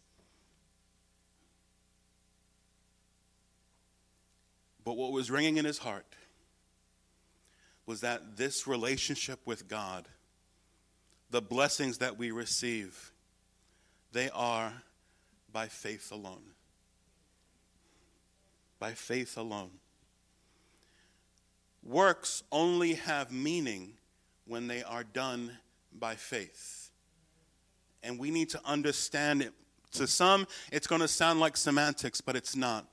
But 4.84 4.96
what 4.96 5.12
was 5.12 5.30
ringing 5.30 5.56
in 5.56 5.64
his 5.64 5.78
heart 5.78 6.04
was 7.86 8.00
that 8.00 8.36
this 8.36 8.66
relationship 8.66 9.40
with 9.46 9.68
God, 9.68 10.08
the 11.30 11.42
blessings 11.42 11.98
that 11.98 12.18
we 12.18 12.30
receive, 12.30 13.12
they 14.12 14.30
are 14.30 14.72
by 15.52 15.68
faith 15.68 16.12
alone. 16.12 16.42
By 18.78 18.92
faith 18.92 19.36
alone. 19.36 19.70
Works 21.82 22.42
only 22.50 22.94
have 22.94 23.30
meaning 23.30 23.94
when 24.46 24.66
they 24.68 24.82
are 24.82 25.04
done 25.04 25.58
by 25.98 26.14
faith. 26.14 26.90
And 28.02 28.18
we 28.18 28.30
need 28.30 28.50
to 28.50 28.60
understand 28.64 29.42
it. 29.42 29.52
To 29.92 30.08
some, 30.08 30.48
it's 30.72 30.88
going 30.88 31.02
to 31.02 31.08
sound 31.08 31.38
like 31.38 31.56
semantics, 31.56 32.20
but 32.20 32.34
it's 32.34 32.56
not. 32.56 32.86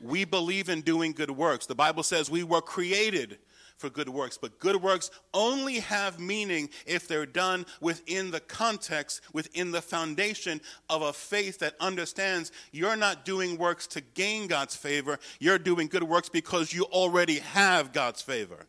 We 0.00 0.24
believe 0.24 0.70
in 0.70 0.80
doing 0.80 1.12
good 1.12 1.30
works. 1.30 1.66
The 1.66 1.74
Bible 1.74 2.02
says 2.02 2.30
we 2.30 2.44
were 2.44 2.62
created 2.62 3.38
for 3.78 3.88
good 3.88 4.08
works, 4.08 4.36
but 4.36 4.58
good 4.58 4.76
works 4.76 5.10
only 5.32 5.78
have 5.80 6.18
meaning 6.18 6.68
if 6.86 7.06
they're 7.06 7.26
done 7.26 7.64
within 7.80 8.30
the 8.30 8.40
context, 8.40 9.20
within 9.32 9.70
the 9.70 9.82
foundation 9.82 10.60
of 10.90 11.02
a 11.02 11.12
faith 11.12 11.60
that 11.60 11.74
understands 11.78 12.52
you're 12.72 12.96
not 12.96 13.24
doing 13.24 13.56
works 13.56 13.86
to 13.88 14.00
gain 14.00 14.48
God's 14.48 14.74
favor, 14.74 15.18
you're 15.38 15.58
doing 15.58 15.86
good 15.86 16.02
works 16.02 16.28
because 16.28 16.72
you 16.72 16.84
already 16.84 17.38
have 17.38 17.92
God's 17.92 18.20
favor. 18.20 18.66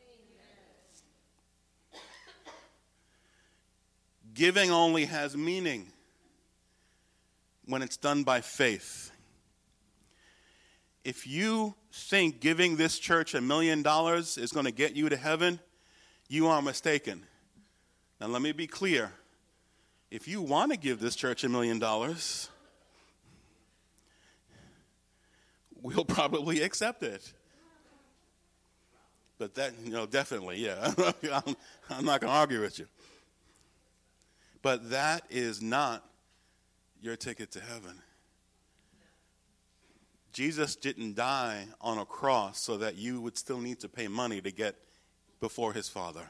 Giving 4.34 4.72
only 4.72 5.06
has 5.06 5.36
meaning 5.36 5.92
when 7.66 7.82
it's 7.82 7.98
done 7.98 8.24
by 8.24 8.42
faith. 8.42 9.12
If 11.04 11.26
you 11.26 11.76
think 11.92 12.40
giving 12.40 12.76
this 12.76 13.00
church 13.00 13.34
a 13.34 13.42
million 13.42 13.82
dollars 13.82 14.38
is 14.38 14.52
going 14.52 14.66
to 14.66 14.72
get 14.72 14.96
you 14.96 15.10
to 15.10 15.18
heaven, 15.18 15.60
you 16.28 16.48
are 16.48 16.62
mistaken. 16.62 17.24
Now, 18.20 18.28
let 18.28 18.42
me 18.42 18.52
be 18.52 18.68
clear. 18.68 19.14
If 20.12 20.28
you 20.28 20.42
want 20.42 20.72
to 20.72 20.78
give 20.78 21.00
this 21.00 21.16
church 21.16 21.44
a 21.44 21.50
million 21.50 21.80
dollars, 21.80 22.50
we'll 25.82 26.06
probably 26.06 26.62
accept 26.62 27.04
it. 27.04 27.34
But 29.38 29.56
that, 29.56 29.74
you 29.86 29.92
know, 29.92 30.06
definitely, 30.06 30.58
yeah. 30.58 30.94
I'm, 31.34 31.56
I'm 31.90 32.06
not 32.06 32.20
going 32.20 32.32
to 32.32 32.38
argue 32.38 32.62
with 32.62 32.78
you. 32.78 32.88
But 34.62 34.90
that 34.90 35.24
is 35.30 35.62
not 35.62 36.04
your 37.02 37.16
ticket 37.16 37.52
to 37.52 37.62
heaven. 37.62 38.02
Jesus 40.34 40.76
didn't 40.76 41.16
die 41.16 41.68
on 41.82 41.98
a 41.98 42.06
cross 42.06 42.60
so 42.62 42.78
that 42.78 42.96
you 42.96 43.22
would 43.22 43.38
still 43.38 43.60
need 43.60 43.80
to 43.80 43.90
pay 43.90 44.08
money 44.08 44.42
to 44.42 44.52
get 44.52 44.76
before 45.40 45.74
his 45.74 45.90
Father. 45.90 46.30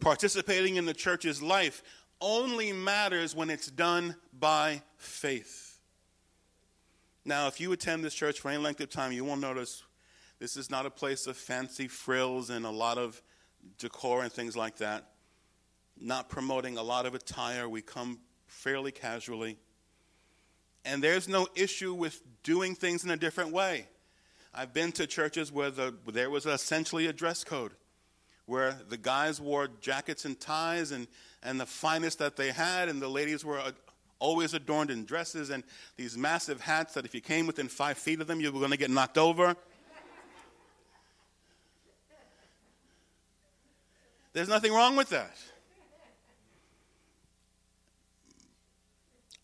Participating 0.00 0.76
in 0.76 0.84
the 0.84 0.94
church's 0.94 1.42
life 1.42 1.82
only 2.20 2.72
matters 2.72 3.34
when 3.34 3.50
it's 3.50 3.66
done 3.66 4.16
by 4.38 4.82
faith. 4.96 5.78
Now, 7.24 7.48
if 7.48 7.60
you 7.60 7.72
attend 7.72 8.04
this 8.04 8.14
church 8.14 8.40
for 8.40 8.50
any 8.50 8.62
length 8.62 8.80
of 8.80 8.88
time, 8.88 9.12
you 9.12 9.24
will 9.24 9.36
notice 9.36 9.82
this 10.38 10.56
is 10.56 10.70
not 10.70 10.86
a 10.86 10.90
place 10.90 11.26
of 11.26 11.36
fancy 11.36 11.88
frills 11.88 12.50
and 12.50 12.64
a 12.64 12.70
lot 12.70 12.98
of 12.98 13.20
decor 13.78 14.22
and 14.22 14.32
things 14.32 14.56
like 14.56 14.76
that 14.76 15.10
not 16.00 16.28
promoting 16.28 16.78
a 16.78 16.82
lot 16.82 17.06
of 17.06 17.14
attire. 17.14 17.68
We 17.68 17.82
come 17.82 18.18
fairly 18.46 18.92
casually. 18.92 19.58
And 20.84 21.02
there's 21.02 21.28
no 21.28 21.48
issue 21.54 21.92
with 21.94 22.22
doing 22.42 22.74
things 22.74 23.04
in 23.04 23.10
a 23.10 23.16
different 23.16 23.52
way. 23.52 23.88
I've 24.54 24.72
been 24.72 24.92
to 24.92 25.06
churches 25.06 25.52
where 25.52 25.70
the, 25.70 25.94
there 26.06 26.30
was 26.30 26.46
essentially 26.46 27.06
a 27.06 27.12
dress 27.12 27.44
code, 27.44 27.72
where 28.46 28.78
the 28.88 28.96
guys 28.96 29.40
wore 29.40 29.68
jackets 29.80 30.24
and 30.24 30.38
ties 30.38 30.92
and, 30.92 31.08
and 31.42 31.60
the 31.60 31.66
finest 31.66 32.20
that 32.20 32.36
they 32.36 32.52
had, 32.52 32.88
and 32.88 33.02
the 33.02 33.08
ladies 33.08 33.44
were 33.44 33.60
always 34.18 34.54
adorned 34.54 34.90
in 34.90 35.04
dresses 35.04 35.50
and 35.50 35.62
these 35.96 36.16
massive 36.16 36.60
hats 36.60 36.94
that 36.94 37.04
if 37.04 37.14
you 37.14 37.20
came 37.20 37.46
within 37.46 37.68
five 37.68 37.98
feet 37.98 38.20
of 38.20 38.26
them, 38.26 38.40
you 38.40 38.50
were 38.50 38.58
going 38.58 38.70
to 38.70 38.78
get 38.78 38.90
knocked 38.90 39.18
over. 39.18 39.54
There's 44.32 44.48
nothing 44.48 44.72
wrong 44.72 44.96
with 44.96 45.10
that. 45.10 45.36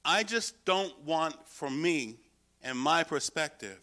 I 0.05 0.23
just 0.25 0.65
don't 0.65 0.97
want, 1.05 1.37
for 1.49 1.71
me 1.71 2.17
and 2.63 2.79
my 2.79 3.05
perspective, 3.05 3.79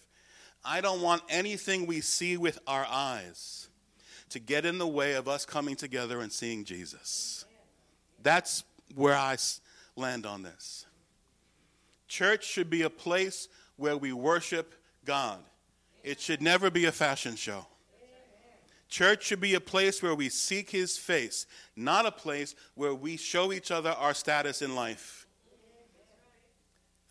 I 0.64 0.82
don't 0.82 1.02
want 1.02 1.22
anything 1.30 1.86
we 1.86 2.02
see 2.02 2.36
with 2.38 2.60
our 2.68 2.86
eyes 2.90 3.70
to 4.30 4.40
get 4.40 4.66
in 4.66 4.78
the 4.78 4.88
way 4.88 5.14
of 5.14 5.28
us 5.28 5.46
coming 5.46 5.76
together 5.76 6.20
and 6.20 6.32
seeing 6.32 6.66
Jesus. 6.66 7.46
That's 8.22 8.64
where 8.96 9.16
I 9.16 9.38
land 9.96 10.26
on 10.26 10.44
this. 10.44 10.86
Church 12.08 12.46
should 12.46 12.70
be 12.70 12.82
a 12.82 12.90
place 12.90 13.48
where 13.78 13.98
we 13.98 14.12
worship 14.12 14.76
God. 15.06 15.40
It 16.04 16.20
should 16.20 16.42
never 16.42 16.70
be 16.70 16.86
a 16.86 16.92
fashion 16.92 17.36
show. 17.36 17.66
Church 18.90 19.24
should 19.24 19.40
be 19.40 19.54
a 19.54 19.60
place 19.60 20.02
where 20.02 20.16
we 20.16 20.30
seek 20.30 20.72
his 20.72 20.98
face, 20.98 21.46
not 21.76 22.08
a 22.08 22.12
place 22.12 22.56
where 22.74 22.96
we 22.96 23.18
show 23.18 23.54
each 23.54 23.70
other 23.70 23.92
our 23.92 24.16
status 24.16 24.62
in 24.62 24.76
life 24.76 25.28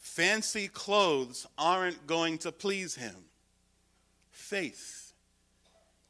fancy 0.08 0.68
clothes 0.68 1.46
aren't 1.56 2.06
going 2.06 2.38
to 2.38 2.50
please 2.50 2.94
him. 2.94 3.14
Faith 4.30 5.12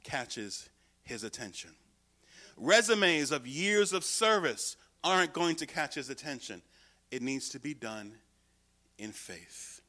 catches 0.05 0.69
his 1.05 1.25
attention. 1.25 1.71
Resumes 2.57 3.33
of 3.33 3.47
years 3.47 3.93
of 3.93 4.05
service 4.05 4.77
aren't 5.05 5.33
going 5.33 5.57
to 5.57 5.67
catch 5.67 5.95
his 5.95 6.11
attention. 6.11 6.63
It 7.11 7.23
needs 7.23 7.51
to 7.51 7.61
be 7.61 7.75
done 7.75 8.13
in 8.99 9.13
faith. 9.13 9.83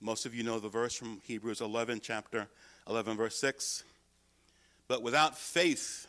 Most 0.00 0.26
of 0.26 0.34
you 0.34 0.42
know 0.42 0.58
the 0.58 0.68
verse 0.68 0.94
from 0.94 1.20
Hebrews 1.24 1.60
11, 1.60 2.00
chapter 2.02 2.48
11, 2.88 3.16
verse 3.16 3.38
6. 3.38 3.84
But 4.88 5.02
without 5.02 5.38
faith, 5.38 6.06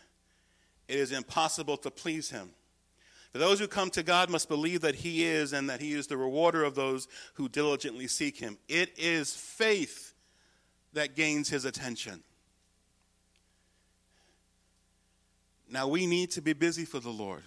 it 0.87 0.97
is 0.97 1.11
impossible 1.11 1.77
to 1.77 1.91
please 1.91 2.29
him. 2.29 2.49
Those 3.37 3.59
who 3.59 3.67
come 3.67 3.89
to 3.91 4.03
God 4.03 4.29
must 4.29 4.49
believe 4.49 4.81
that 4.81 4.95
He 4.95 5.25
is 5.25 5.53
and 5.53 5.69
that 5.69 5.81
He 5.81 5.93
is 5.93 6.07
the 6.07 6.17
rewarder 6.17 6.63
of 6.63 6.75
those 6.75 7.07
who 7.35 7.49
diligently 7.49 8.07
seek 8.07 8.37
Him. 8.37 8.57
It 8.67 8.97
is 8.97 9.33
faith 9.33 10.13
that 10.93 11.15
gains 11.15 11.49
His 11.49 11.65
attention. 11.65 12.23
Now, 15.69 15.87
we 15.87 16.07
need 16.07 16.31
to 16.31 16.41
be 16.41 16.53
busy 16.53 16.85
for 16.85 16.99
the 16.99 17.09
Lord. 17.09 17.43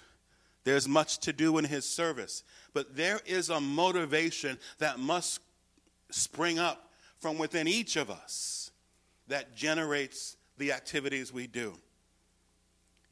There's 0.64 0.86
much 0.86 1.18
to 1.20 1.32
do 1.32 1.56
in 1.58 1.64
His 1.64 1.88
service. 1.88 2.42
But 2.74 2.96
there 2.96 3.20
is 3.24 3.48
a 3.48 3.60
motivation 3.60 4.58
that 4.78 4.98
must 4.98 5.40
spring 6.10 6.58
up 6.58 6.90
from 7.18 7.38
within 7.38 7.66
each 7.66 7.96
of 7.96 8.10
us 8.10 8.70
that 9.28 9.54
generates 9.54 10.36
the 10.58 10.72
activities 10.72 11.32
we 11.32 11.46
do. 11.46 11.74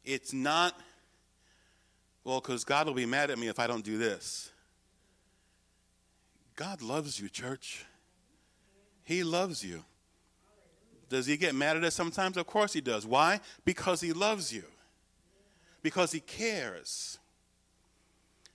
It's 0.04 0.32
not, 0.32 0.78
well, 2.28 2.42
because 2.42 2.62
God 2.62 2.87
will 2.87 2.92
be 2.92 3.06
mad 3.06 3.30
at 3.30 3.38
me 3.38 3.49
if 3.49 3.58
I 3.58 3.66
don't 3.66 3.82
do 3.82 3.97
this. 3.97 4.50
God 6.56 6.82
loves 6.82 7.18
you, 7.18 7.30
church. 7.30 7.87
He 9.02 9.25
loves 9.25 9.64
you. 9.64 9.82
Does 11.08 11.25
he 11.25 11.38
get 11.38 11.54
mad 11.54 11.78
at 11.78 11.85
us 11.85 11.94
sometimes? 11.94 12.37
Of 12.37 12.47
course 12.47 12.75
he 12.75 12.82
does. 12.82 13.06
Why? 13.06 13.40
Because 13.64 14.02
he 14.02 14.12
loves 14.12 14.52
you, 14.52 14.64
because 15.80 16.12
he 16.12 16.20
cares. 16.20 17.18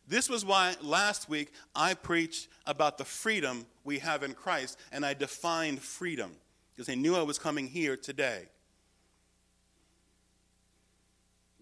This 0.07 0.29
was 0.29 0.45
why 0.45 0.75
last 0.79 1.27
week 1.27 1.51
I 1.75 1.95
preached 1.95 2.49
about 2.67 2.99
the 2.99 3.05
freedom 3.05 3.65
we 3.83 3.97
have 3.97 4.21
in 4.21 4.35
Christ, 4.35 4.77
and 4.91 5.03
I 5.03 5.15
defined 5.15 5.81
freedom 5.81 6.29
because 6.75 6.89
I 6.89 6.93
knew 6.93 7.15
I 7.15 7.23
was 7.23 7.39
coming 7.39 7.67
here 7.67 7.97
today. 7.97 8.43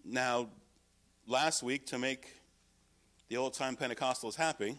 Now, 0.04 0.48
last 1.26 1.62
week, 1.62 1.86
to 1.86 1.98
make 1.98 2.34
the 3.28 3.36
old 3.36 3.54
time 3.54 3.76
Pentecostals 3.76 4.34
happy, 4.34 4.78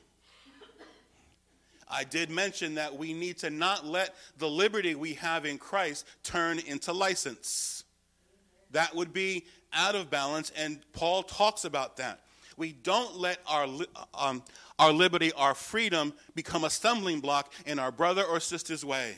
I 1.89 2.03
did 2.03 2.29
mention 2.29 2.75
that 2.75 2.97
we 2.97 3.13
need 3.13 3.37
to 3.39 3.49
not 3.49 3.85
let 3.85 4.15
the 4.37 4.49
liberty 4.49 4.95
we 4.95 5.13
have 5.15 5.45
in 5.45 5.57
Christ 5.57 6.05
turn 6.23 6.59
into 6.59 6.91
license. 6.91 7.83
That 8.71 8.95
would 8.95 9.13
be 9.13 9.45
out 9.71 9.95
of 9.95 10.09
balance, 10.09 10.51
and 10.55 10.79
Paul 10.93 11.23
talks 11.23 11.65
about 11.65 11.97
that. 11.97 12.21
We 12.57 12.71
don't 12.71 13.17
let 13.17 13.39
our, 13.47 13.67
um, 14.13 14.43
our 14.79 14.91
liberty, 14.91 15.31
our 15.33 15.55
freedom, 15.55 16.13
become 16.35 16.63
a 16.63 16.69
stumbling 16.69 17.19
block 17.19 17.51
in 17.65 17.79
our 17.79 17.91
brother 17.91 18.23
or 18.23 18.39
sister's 18.39 18.85
way. 18.85 19.15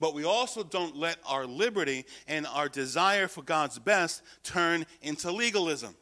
But 0.00 0.14
we 0.14 0.24
also 0.24 0.62
don't 0.62 0.96
let 0.96 1.18
our 1.26 1.46
liberty 1.46 2.04
and 2.26 2.46
our 2.46 2.68
desire 2.68 3.28
for 3.28 3.42
God's 3.42 3.78
best 3.78 4.22
turn 4.44 4.86
into 5.02 5.32
legalism. 5.32 5.94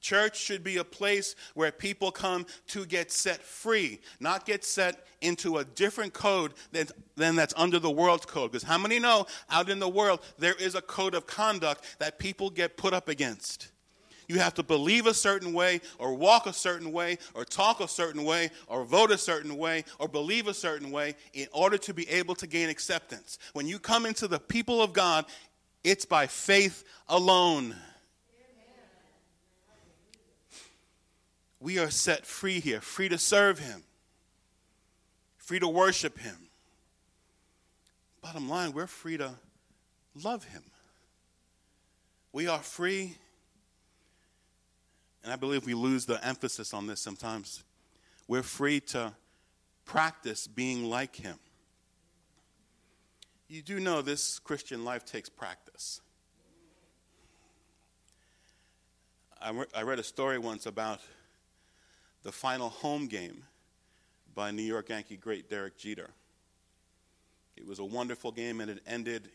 Church 0.00 0.36
should 0.36 0.64
be 0.64 0.78
a 0.78 0.84
place 0.84 1.36
where 1.54 1.70
people 1.70 2.10
come 2.10 2.44
to 2.68 2.84
get 2.84 3.12
set 3.12 3.40
free, 3.40 4.00
not 4.18 4.44
get 4.44 4.64
set 4.64 5.06
into 5.20 5.58
a 5.58 5.64
different 5.64 6.12
code 6.12 6.54
than, 6.72 6.88
than 7.16 7.36
that's 7.36 7.54
under 7.56 7.78
the 7.78 7.90
world's 7.90 8.26
code. 8.26 8.50
Because 8.50 8.64
how 8.64 8.78
many 8.78 8.98
know 8.98 9.26
out 9.48 9.70
in 9.70 9.78
the 9.78 9.88
world 9.88 10.20
there 10.38 10.54
is 10.54 10.74
a 10.74 10.82
code 10.82 11.14
of 11.14 11.26
conduct 11.26 11.98
that 12.00 12.18
people 12.18 12.50
get 12.50 12.76
put 12.76 12.92
up 12.92 13.08
against? 13.08 13.71
You 14.28 14.38
have 14.38 14.54
to 14.54 14.62
believe 14.62 15.06
a 15.06 15.14
certain 15.14 15.52
way, 15.52 15.80
or 15.98 16.14
walk 16.14 16.46
a 16.46 16.52
certain 16.52 16.92
way, 16.92 17.18
or 17.34 17.44
talk 17.44 17.80
a 17.80 17.88
certain 17.88 18.24
way, 18.24 18.50
or 18.66 18.84
vote 18.84 19.10
a 19.10 19.18
certain 19.18 19.56
way, 19.56 19.84
or 19.98 20.08
believe 20.08 20.48
a 20.48 20.54
certain 20.54 20.90
way 20.90 21.14
in 21.32 21.46
order 21.52 21.78
to 21.78 21.94
be 21.94 22.08
able 22.08 22.34
to 22.36 22.46
gain 22.46 22.68
acceptance. 22.68 23.38
When 23.52 23.66
you 23.66 23.78
come 23.78 24.06
into 24.06 24.28
the 24.28 24.38
people 24.38 24.82
of 24.82 24.92
God, 24.92 25.26
it's 25.84 26.04
by 26.04 26.26
faith 26.26 26.84
alone. 27.08 27.74
We 31.60 31.78
are 31.78 31.90
set 31.90 32.26
free 32.26 32.58
here, 32.58 32.80
free 32.80 33.08
to 33.08 33.18
serve 33.18 33.58
Him, 33.58 33.82
free 35.36 35.60
to 35.60 35.68
worship 35.68 36.18
Him. 36.18 36.36
Bottom 38.20 38.48
line, 38.48 38.72
we're 38.72 38.86
free 38.86 39.16
to 39.16 39.34
love 40.22 40.44
Him. 40.44 40.62
We 42.32 42.48
are 42.48 42.58
free 42.58 43.16
and 45.22 45.32
I 45.32 45.36
believe 45.36 45.64
we 45.64 45.74
lose 45.74 46.06
the 46.06 46.24
emphasis 46.26 46.74
on 46.74 46.86
this 46.86 47.00
sometimes. 47.00 47.62
We're 48.26 48.42
free 48.42 48.80
to 48.80 49.12
practice 49.84 50.46
being 50.46 50.84
like 50.84 51.16
Him. 51.16 51.38
You 53.48 53.62
do 53.62 53.78
know 53.80 54.02
this 54.02 54.38
Christian 54.38 54.84
life 54.84 55.04
takes 55.04 55.28
practice. 55.28 56.00
I, 59.40 59.50
re- 59.50 59.66
I 59.74 59.82
read 59.82 59.98
a 59.98 60.04
story 60.04 60.38
once 60.38 60.66
about 60.66 61.00
the 62.22 62.32
final 62.32 62.68
home 62.68 63.08
game 63.08 63.44
by 64.34 64.50
New 64.50 64.62
York 64.62 64.88
Yankee 64.88 65.16
great 65.16 65.50
Derek 65.50 65.76
Jeter. 65.76 66.10
It 67.56 67.66
was 67.66 67.78
a 67.78 67.84
wonderful 67.84 68.32
game, 68.32 68.60
and 68.60 68.70
it 68.70 68.80
ended 68.86 69.28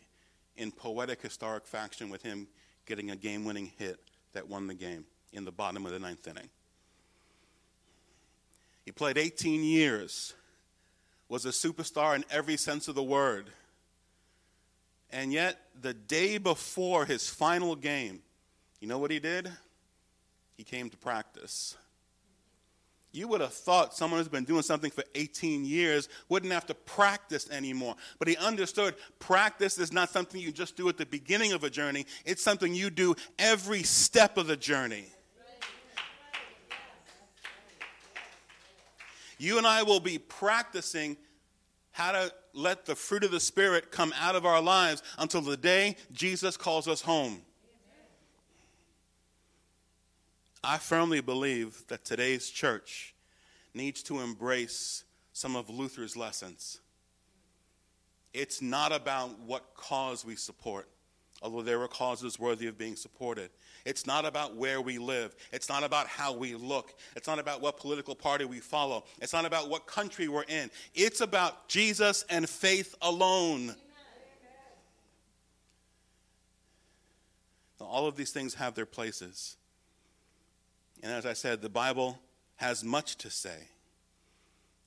in 0.56 0.71
poetic, 0.71 1.21
historic 1.21 1.67
fashion 1.67 2.10
with 2.10 2.23
him 2.23 2.47
getting 2.86 3.12
a 3.12 3.15
game 3.15 3.45
winning 3.45 3.71
hit 3.78 4.00
that 4.34 4.47
won 4.47 4.65
the 4.65 4.73
game 4.73 5.06
in 5.38 5.45
the 5.45 5.52
bottom 5.52 5.86
of 5.86 5.91
the 5.91 6.00
ninth 6.00 6.28
inning. 6.28 6.50
He 8.84 8.91
played 8.91 9.17
18 9.17 9.63
years, 9.63 10.34
was 11.30 11.45
a 11.45 11.50
superstar 11.50 12.15
in 12.15 12.26
every 12.32 12.58
sense 12.58 12.88
of 12.88 12.95
the 12.95 13.04
word. 13.04 13.50
And 15.12 15.32
yet, 15.32 15.60
the 15.80 15.93
day 15.93 16.38
before 16.38 17.06
his 17.06 17.30
final 17.30 17.76
game, 17.76 18.21
you 18.80 18.88
know 18.88 18.97
what 18.97 19.12
he 19.12 19.19
did? 19.19 19.50
He 20.58 20.63
came 20.63 20.89
to 20.89 20.97
practice. 20.97 21.76
You 23.12 23.28
would 23.30 23.41
have 23.41 23.54
thought 23.54 23.93
someone 23.93 24.19
who's 24.19 24.28
been 24.28 24.43
doing 24.43 24.63
something 24.63 24.91
for 24.91 25.04
18 25.15 25.65
years 25.65 26.10
wouldn't 26.30 26.52
have 26.52 26.65
to 26.67 26.73
practice 26.73 27.50
anymore. 27.50 27.95
But 28.19 28.28
he 28.28 28.38
understood 28.38 28.95
practice 29.19 29.78
is 29.80 29.91
not 29.91 30.10
something 30.10 30.39
you 30.39 30.52
just 30.52 30.76
do 30.76 30.89
at 30.89 30.97
the 30.97 31.06
beginning 31.06 31.54
of 31.54 31.63
a 31.63 31.69
journey, 31.69 32.06
it's 32.26 32.43
something 32.43 32.73
you 32.73 32.89
do 32.89 33.15
every 33.39 33.84
step 33.84 34.38
of 34.38 34.47
the 34.47 34.58
journey. 34.58 35.08
You 39.38 39.58
and 39.58 39.67
I 39.67 39.84
will 39.84 40.00
be 40.00 40.17
practicing 40.17 41.17
how 41.91 42.12
to 42.12 42.32
let 42.54 42.86
the 42.86 42.95
fruit 42.95 43.23
of 43.23 43.32
the 43.32 43.39
Spirit 43.39 43.91
come 43.91 44.13
out 44.19 44.36
of 44.36 44.45
our 44.45 44.62
lives 44.62 45.04
until 45.17 45.41
the 45.41 45.58
day 45.58 45.95
Jesus 46.12 46.58
calls 46.58 46.88
us 46.88 47.02
home. 47.02 47.41
I 50.63 50.78
firmly 50.78 51.21
believe 51.21 51.86
that 51.88 52.04
today's 52.04 52.50
church 52.50 53.15
needs 53.73 54.04
to 54.04 54.19
embrace 54.19 55.04
some 55.34 55.56
of 55.56 55.69
Luther's 55.69 56.17
lessons. 56.17 56.80
It's 58.34 58.62
not 58.62 58.91
about 58.91 59.39
what 59.39 59.76
cause 59.76 60.26
we 60.26 60.36
support, 60.36 60.89
although 61.41 61.62
there 61.62 61.82
are 61.82 61.88
causes 61.88 62.39
worthy 62.39 62.67
of 62.67 62.78
being 62.78 62.95
supported. 62.95 63.50
It's 63.88 64.06
not 64.06 64.26
about 64.26 64.54
where 64.54 64.82
we 64.82 64.97
live. 64.97 65.34
It's 65.54 65.69
not 65.69 65.86
about 65.86 66.08
how 66.08 66.34
we 66.34 66.56
look. 66.56 66.93
It's 67.15 67.26
not 67.26 67.39
about 67.39 67.62
what 67.62 67.78
political 67.78 68.15
party 68.15 68.43
we 68.43 68.60
follow. 68.60 69.06
It's 69.21 69.32
not 69.32 69.45
about 69.45 69.69
what 69.69 69.88
country 69.88 70.28
we're 70.28 70.43
in. 70.43 70.69
It's 70.93 71.21
about 71.21 71.69
Jesus 71.69 72.26
and 72.30 72.50
faith 72.50 72.95
alone. 73.02 73.67
Now, 77.80 77.86
all 77.86 78.08
of 78.08 78.17
these 78.17 78.32
things 78.32 78.56
have 78.56 78.76
their 78.76 78.86
places. 78.86 79.56
And 81.02 81.10
as 81.10 81.26
I 81.26 81.32
said, 81.32 81.62
the 81.62 81.69
Bible 81.69 82.19
has 82.58 82.84
much 82.84 83.15
to 83.19 83.30
say 83.30 83.69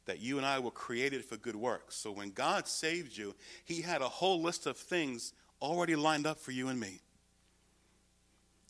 that 0.04 0.20
you 0.20 0.36
and 0.36 0.44
I 0.44 0.58
were 0.58 0.70
created 0.70 1.24
for 1.24 1.38
good 1.38 1.56
works. 1.56 1.96
So 1.96 2.12
when 2.12 2.32
God 2.32 2.68
saved 2.68 3.16
you, 3.16 3.34
He 3.64 3.80
had 3.80 4.02
a 4.02 4.08
whole 4.08 4.42
list 4.42 4.66
of 4.66 4.76
things 4.76 5.32
already 5.62 5.96
lined 5.96 6.26
up 6.26 6.38
for 6.38 6.50
you 6.50 6.68
and 6.68 6.78
me. 6.78 7.00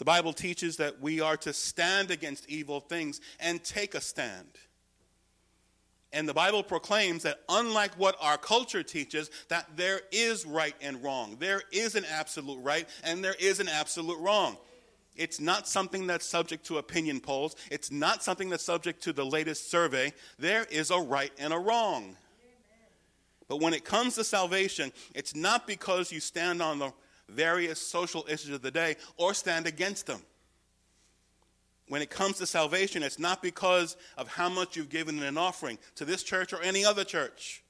The 0.00 0.06
Bible 0.06 0.32
teaches 0.32 0.78
that 0.78 1.02
we 1.02 1.20
are 1.20 1.36
to 1.36 1.52
stand 1.52 2.10
against 2.10 2.48
evil 2.48 2.80
things 2.80 3.20
and 3.38 3.62
take 3.62 3.94
a 3.94 4.00
stand. 4.00 4.48
And 6.10 6.26
the 6.26 6.32
Bible 6.32 6.62
proclaims 6.62 7.24
that 7.24 7.40
unlike 7.50 7.92
what 7.98 8.16
our 8.18 8.38
culture 8.38 8.82
teaches, 8.82 9.30
that 9.48 9.76
there 9.76 10.00
is 10.10 10.46
right 10.46 10.74
and 10.80 11.02
wrong. 11.04 11.36
There 11.38 11.60
is 11.70 11.96
an 11.96 12.06
absolute 12.10 12.62
right 12.62 12.88
and 13.04 13.22
there 13.22 13.36
is 13.38 13.60
an 13.60 13.68
absolute 13.68 14.18
wrong. 14.20 14.56
It's 15.16 15.38
not 15.38 15.68
something 15.68 16.06
that's 16.06 16.24
subject 16.24 16.64
to 16.68 16.78
opinion 16.78 17.20
polls. 17.20 17.54
It's 17.70 17.90
not 17.90 18.22
something 18.24 18.48
that's 18.48 18.64
subject 18.64 19.02
to 19.02 19.12
the 19.12 19.26
latest 19.26 19.70
survey. 19.70 20.14
There 20.38 20.64
is 20.70 20.90
a 20.90 20.98
right 20.98 21.32
and 21.38 21.52
a 21.52 21.58
wrong. 21.58 22.16
But 23.48 23.60
when 23.60 23.74
it 23.74 23.84
comes 23.84 24.14
to 24.14 24.24
salvation, 24.24 24.94
it's 25.14 25.36
not 25.36 25.66
because 25.66 26.10
you 26.10 26.20
stand 26.20 26.62
on 26.62 26.78
the 26.78 26.90
various 27.30 27.80
social 27.80 28.26
issues 28.28 28.50
of 28.50 28.62
the 28.62 28.70
day 28.70 28.96
or 29.16 29.34
stand 29.34 29.66
against 29.66 30.06
them. 30.06 30.20
When 31.88 32.02
it 32.02 32.10
comes 32.10 32.38
to 32.38 32.46
salvation, 32.46 33.02
it's 33.02 33.18
not 33.18 33.42
because 33.42 33.96
of 34.16 34.28
how 34.28 34.48
much 34.48 34.76
you've 34.76 34.90
given 34.90 35.18
in 35.18 35.24
an 35.24 35.36
offering 35.36 35.78
to 35.96 36.04
this 36.04 36.22
church 36.22 36.52
or 36.52 36.62
any 36.62 36.84
other 36.84 37.02
church. 37.02 37.64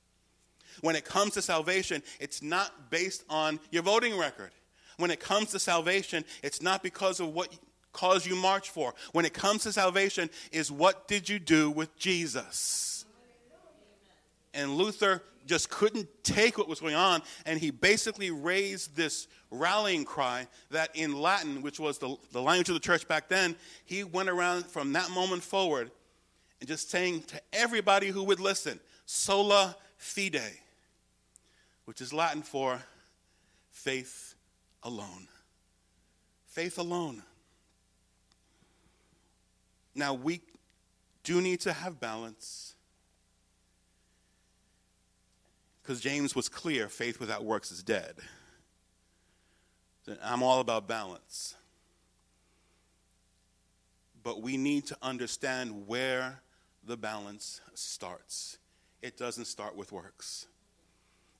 When 0.82 0.94
it 0.94 1.04
comes 1.04 1.34
to 1.34 1.42
salvation, 1.42 2.02
it's 2.20 2.42
not 2.42 2.90
based 2.90 3.24
on 3.30 3.60
your 3.70 3.82
voting 3.82 4.18
record. 4.18 4.50
When 4.98 5.10
it 5.10 5.20
comes 5.20 5.50
to 5.52 5.58
salvation, 5.58 6.24
it's 6.42 6.60
not 6.60 6.82
because 6.82 7.20
of 7.20 7.32
what 7.32 7.48
cause 7.92 8.26
you 8.26 8.36
march 8.36 8.70
for 8.70 8.94
when 9.12 9.24
it 9.24 9.34
comes 9.34 9.64
to 9.64 9.72
salvation 9.72 10.30
is 10.52 10.70
what 10.70 11.08
did 11.08 11.28
you 11.28 11.38
do 11.38 11.70
with 11.70 11.96
Jesus? 11.96 13.04
And 14.54 14.76
Luther 14.76 15.22
just 15.46 15.70
couldn't 15.70 16.08
take 16.22 16.58
what 16.58 16.68
was 16.68 16.80
going 16.80 16.94
on, 16.94 17.22
and 17.46 17.58
he 17.58 17.70
basically 17.70 18.30
raised 18.30 18.96
this 18.96 19.26
rallying 19.50 20.04
cry 20.04 20.46
that 20.70 20.90
in 20.94 21.18
Latin, 21.18 21.62
which 21.62 21.80
was 21.80 21.98
the, 21.98 22.16
the 22.32 22.40
language 22.40 22.68
of 22.68 22.74
the 22.74 22.80
church 22.80 23.06
back 23.08 23.28
then, 23.28 23.56
he 23.84 24.04
went 24.04 24.28
around 24.28 24.66
from 24.66 24.92
that 24.92 25.10
moment 25.10 25.42
forward 25.42 25.90
and 26.60 26.68
just 26.68 26.90
saying 26.90 27.22
to 27.22 27.40
everybody 27.52 28.08
who 28.08 28.22
would 28.24 28.40
listen, 28.40 28.78
sola 29.06 29.76
fide, 29.96 30.40
which 31.84 32.00
is 32.00 32.12
Latin 32.12 32.42
for 32.42 32.80
faith 33.70 34.34
alone. 34.82 35.26
Faith 36.46 36.78
alone. 36.78 37.22
Now, 39.94 40.14
we 40.14 40.40
do 41.24 41.40
need 41.40 41.60
to 41.60 41.72
have 41.72 42.00
balance 42.00 42.74
because 45.82 46.00
James 46.00 46.36
was 46.36 46.48
clear 46.48 46.88
faith 46.88 47.18
without 47.18 47.44
works 47.44 47.72
is 47.72 47.82
dead. 47.82 48.14
I'm 50.22 50.42
all 50.42 50.60
about 50.60 50.88
balance. 50.88 51.54
But 54.22 54.42
we 54.42 54.56
need 54.56 54.86
to 54.86 54.96
understand 55.02 55.86
where 55.86 56.40
the 56.84 56.96
balance 56.96 57.60
starts. 57.74 58.58
It 59.02 59.16
doesn't 59.16 59.46
start 59.46 59.76
with 59.76 59.92
works, 59.92 60.46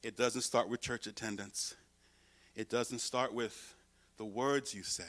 it 0.02 0.16
doesn't 0.16 0.42
start 0.42 0.68
with 0.68 0.80
church 0.80 1.06
attendance, 1.06 1.74
it 2.56 2.70
doesn't 2.70 3.00
start 3.00 3.34
with 3.34 3.74
the 4.16 4.24
words 4.24 4.74
you 4.74 4.82
say, 4.82 5.04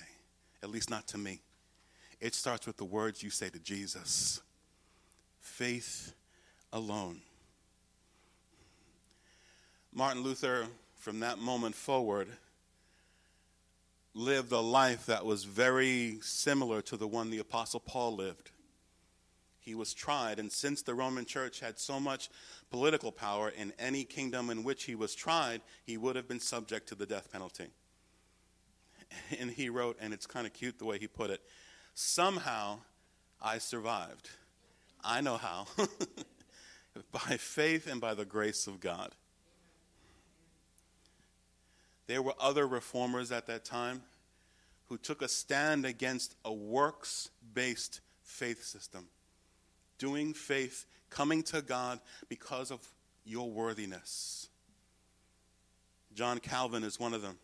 at 0.64 0.70
least 0.70 0.90
not 0.90 1.08
to 1.10 1.18
me. 1.18 1.42
It 2.20 2.36
starts 2.36 2.68
with 2.68 2.78
the 2.78 2.86
words 2.86 3.24
you 3.24 3.30
say 3.30 3.50
to 3.50 3.60
Jesus 3.60 4.42
faith 5.40 6.14
alone. 6.72 7.22
Martin 9.94 10.24
Luther, 10.24 10.68
from 10.96 11.20
that 11.20 11.40
moment 11.40 11.76
forward, 11.76 12.28
lived 14.14 14.52
a 14.52 14.60
life 14.60 15.06
that 15.06 15.26
was 15.26 15.44
very 15.44 16.20
similar 16.22 16.82
to 16.82 16.98
the 16.98 17.08
one 17.08 17.30
the 17.30 17.40
Apostle 17.40 17.80
Paul 17.80 18.16
lived. 18.16 18.52
He 19.60 19.76
was 19.76 19.94
tried, 19.94 20.40
and 20.40 20.52
since 20.52 20.82
the 20.82 20.96
Roman 20.96 21.26
Church 21.26 21.60
had 21.60 21.80
so 21.80 22.00
much 22.00 22.30
political 22.72 23.12
power 23.12 23.50
in 23.50 23.74
any 23.78 24.04
kingdom 24.04 24.50
in 24.50 24.64
which 24.64 24.86
he 24.86 24.96
was 24.96 25.14
tried, 25.14 25.62
he 25.86 25.98
would 25.98 26.16
have 26.16 26.28
been 26.28 26.40
subject 26.40 26.90
to 26.90 26.96
the 26.96 27.06
death 27.06 27.32
penalty. 27.32 27.68
And 29.40 29.52
he 29.52 29.70
wrote, 29.70 29.98
and 30.00 30.14
it's 30.14 30.26
kind 30.26 30.48
of 30.48 30.54
cute 30.54 30.80
the 30.80 30.86
way 30.86 30.98
he 30.98 31.06
put 31.06 31.32
it 31.32 31.42
somehow 31.94 32.80
I 33.42 33.58
survived. 33.58 34.30
I 35.04 35.22
know 35.22 35.38
how. 35.38 35.68
by 37.12 37.38
faith 37.38 37.88
and 37.88 38.00
by 38.00 38.14
the 38.14 38.26
grace 38.26 38.68
of 38.68 38.80
God. 38.80 39.16
There 42.12 42.22
were 42.22 42.34
other 42.42 42.68
reformers 42.68 43.32
at 43.32 43.48
that 43.48 43.64
time 43.64 44.02
who 44.90 44.98
took 44.98 45.22
a 45.22 45.30
stand 45.30 45.86
against 45.86 46.36
a 46.44 46.52
works 46.52 47.30
based 47.54 48.02
faith 48.22 48.66
system. 48.66 49.08
Doing 49.98 50.34
faith, 50.34 50.86
coming 51.10 51.42
to 51.44 51.62
God 51.62 52.02
because 52.28 52.70
of 52.70 52.86
your 53.24 53.50
worthiness. 53.50 54.50
John 56.14 56.40
Calvin 56.40 56.84
is 56.84 57.00
one 57.00 57.14
of 57.14 57.22
them. 57.22 57.40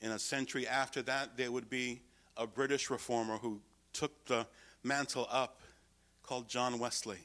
In 0.00 0.12
a 0.12 0.18
century 0.18 0.66
after 0.66 1.02
that, 1.02 1.36
there 1.36 1.52
would 1.52 1.68
be 1.68 2.00
a 2.38 2.46
British 2.46 2.88
reformer 2.88 3.36
who 3.36 3.60
took 3.92 4.24
the 4.24 4.46
mantle 4.82 5.28
up 5.30 5.60
called 6.22 6.48
John 6.48 6.78
Wesley 6.78 7.18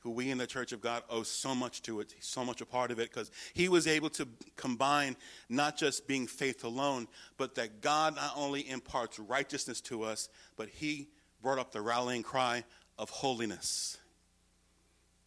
who 0.00 0.10
we 0.10 0.30
in 0.30 0.38
the 0.38 0.46
Church 0.46 0.72
of 0.72 0.80
God 0.80 1.02
owe 1.08 1.22
so 1.22 1.54
much 1.54 1.82
to 1.82 2.00
it, 2.00 2.14
so 2.20 2.44
much 2.44 2.60
a 2.60 2.66
part 2.66 2.90
of 2.90 2.98
it, 2.98 3.10
because 3.10 3.30
he 3.52 3.68
was 3.68 3.86
able 3.86 4.10
to 4.10 4.26
combine 4.56 5.16
not 5.48 5.76
just 5.76 6.06
being 6.06 6.26
faith 6.26 6.64
alone, 6.64 7.06
but 7.36 7.54
that 7.54 7.80
God 7.80 8.16
not 8.16 8.32
only 8.36 8.68
imparts 8.68 9.18
righteousness 9.18 9.80
to 9.82 10.02
us, 10.02 10.28
but 10.56 10.68
he 10.68 11.08
brought 11.42 11.58
up 11.58 11.72
the 11.72 11.80
rallying 11.80 12.22
cry 12.22 12.64
of 12.98 13.10
holiness. 13.10 13.98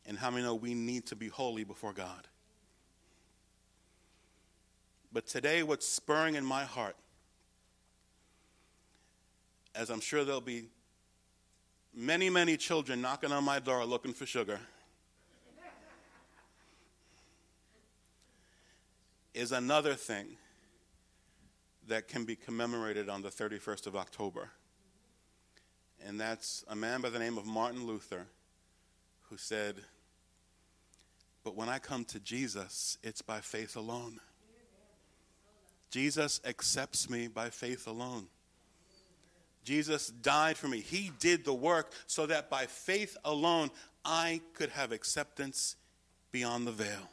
And 0.06 0.18
how 0.18 0.32
many 0.32 0.44
know 0.44 0.56
we 0.56 0.74
need 0.74 1.06
to 1.08 1.16
be 1.16 1.28
holy 1.28 1.64
before 1.64 1.94
God? 1.94 2.28
But 5.12 5.28
today, 5.28 5.62
what's 5.62 5.88
spurring 5.88 6.36
in 6.36 6.44
my 6.44 6.64
heart, 6.64 6.96
as 9.76 9.92
I'm 9.92 10.02
sure 10.02 10.24
there'll 10.24 10.42
be 10.42 10.70
many, 11.94 12.30
many 12.30 12.58
children 12.58 13.02
knocking 13.02 13.32
on 13.32 13.44
my 13.44 13.60
door 13.60 13.86
looking 13.86 14.14
for 14.14 14.26
sugar. 14.26 14.60
Is 19.34 19.52
another 19.52 19.96
thing 19.96 20.38
that 21.88 22.08
can 22.08 22.24
be 22.24 22.36
commemorated 22.36 23.10
on 23.10 23.22
the 23.22 23.30
31st 23.30 23.88
of 23.88 23.96
October. 23.96 24.50
And 26.06 26.20
that's 26.20 26.64
a 26.68 26.76
man 26.76 27.02
by 27.02 27.10
the 27.10 27.20
name 27.20 27.38
of 27.38 27.46
Martin 27.46 27.86
Luther 27.86 28.28
who 29.30 29.38
said, 29.38 29.78
But 31.44 31.56
when 31.56 31.70
I 31.70 31.80
come 31.80 32.06
to 32.06 32.20
Jesus, 32.20 32.98
it's 33.04 33.22
by 33.22 33.40
faith 33.40 33.76
alone. 33.76 34.20
Jesus 35.90 36.42
accepts 36.46 37.10
me 37.10 37.28
by 37.28 37.50
faith 37.50 37.88
alone. 37.88 38.28
Jesus 39.64 40.08
died 40.08 40.58
for 40.58 40.68
me. 40.68 40.80
He 40.80 41.12
did 41.20 41.46
the 41.46 41.54
work 41.54 41.92
so 42.08 42.26
that 42.26 42.50
by 42.50 42.66
faith 42.66 43.18
alone 43.24 43.70
I 44.04 44.42
could 44.54 44.70
have 44.70 44.92
acceptance 44.92 45.76
beyond 46.32 46.68
the 46.68 46.72
veil. 46.72 47.10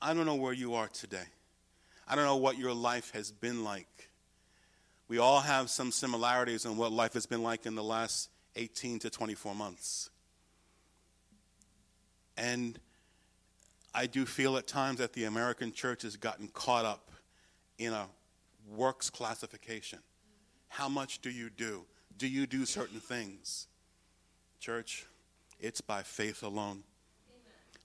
I 0.00 0.14
don't 0.14 0.26
know 0.26 0.34
where 0.34 0.52
you 0.52 0.74
are 0.74 0.88
today. 0.88 1.26
I 2.06 2.14
don't 2.14 2.24
know 2.24 2.36
what 2.36 2.58
your 2.58 2.72
life 2.72 3.12
has 3.12 3.30
been 3.30 3.64
like. 3.64 4.08
We 5.08 5.18
all 5.18 5.40
have 5.40 5.70
some 5.70 5.90
similarities 5.90 6.64
in 6.64 6.76
what 6.76 6.92
life 6.92 7.14
has 7.14 7.26
been 7.26 7.42
like 7.42 7.66
in 7.66 7.74
the 7.74 7.82
last 7.82 8.30
18 8.56 8.98
to 9.00 9.10
24 9.10 9.54
months. 9.54 10.10
And 12.36 12.78
I 13.94 14.06
do 14.06 14.26
feel 14.26 14.56
at 14.56 14.66
times 14.66 14.98
that 14.98 15.12
the 15.12 15.24
American 15.24 15.72
church 15.72 16.02
has 16.02 16.16
gotten 16.16 16.48
caught 16.48 16.84
up 16.84 17.10
in 17.78 17.92
a 17.92 18.06
works 18.76 19.10
classification. 19.10 19.98
How 20.68 20.88
much 20.88 21.20
do 21.20 21.30
you 21.30 21.50
do? 21.50 21.84
Do 22.16 22.28
you 22.28 22.46
do 22.46 22.64
certain 22.66 23.00
things? 23.00 23.66
Church, 24.60 25.06
it's 25.60 25.80
by 25.80 26.02
faith 26.02 26.42
alone. 26.42 26.82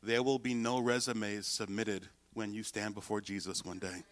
There 0.01 0.23
will 0.23 0.39
be 0.39 0.53
no 0.53 0.79
resumes 0.79 1.47
submitted 1.47 2.07
when 2.33 2.53
you 2.53 2.63
stand 2.63 2.93
before 2.93 3.21
Jesus 3.21 3.63
one 3.63 3.79
day. 3.79 4.03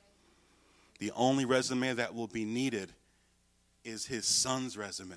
The 0.99 1.11
only 1.15 1.45
resume 1.45 1.93
that 1.93 2.13
will 2.13 2.27
be 2.27 2.45
needed 2.45 2.93
is 3.83 4.05
his 4.05 4.25
son's 4.25 4.77
resume. 4.77 5.15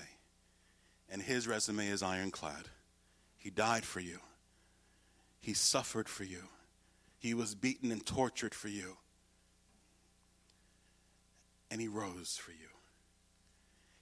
And 1.09 1.21
his 1.21 1.47
resume 1.47 1.87
is 1.87 2.01
ironclad. 2.01 2.67
He 3.37 3.51
died 3.51 3.85
for 3.85 3.99
you, 3.99 4.19
he 5.39 5.53
suffered 5.53 6.09
for 6.09 6.23
you, 6.23 6.41
he 7.19 7.35
was 7.35 7.53
beaten 7.53 7.91
and 7.91 8.03
tortured 8.03 8.55
for 8.55 8.69
you, 8.69 8.97
and 11.69 11.79
he 11.79 11.87
rose 11.87 12.37
for 12.37 12.51
you. 12.51 12.69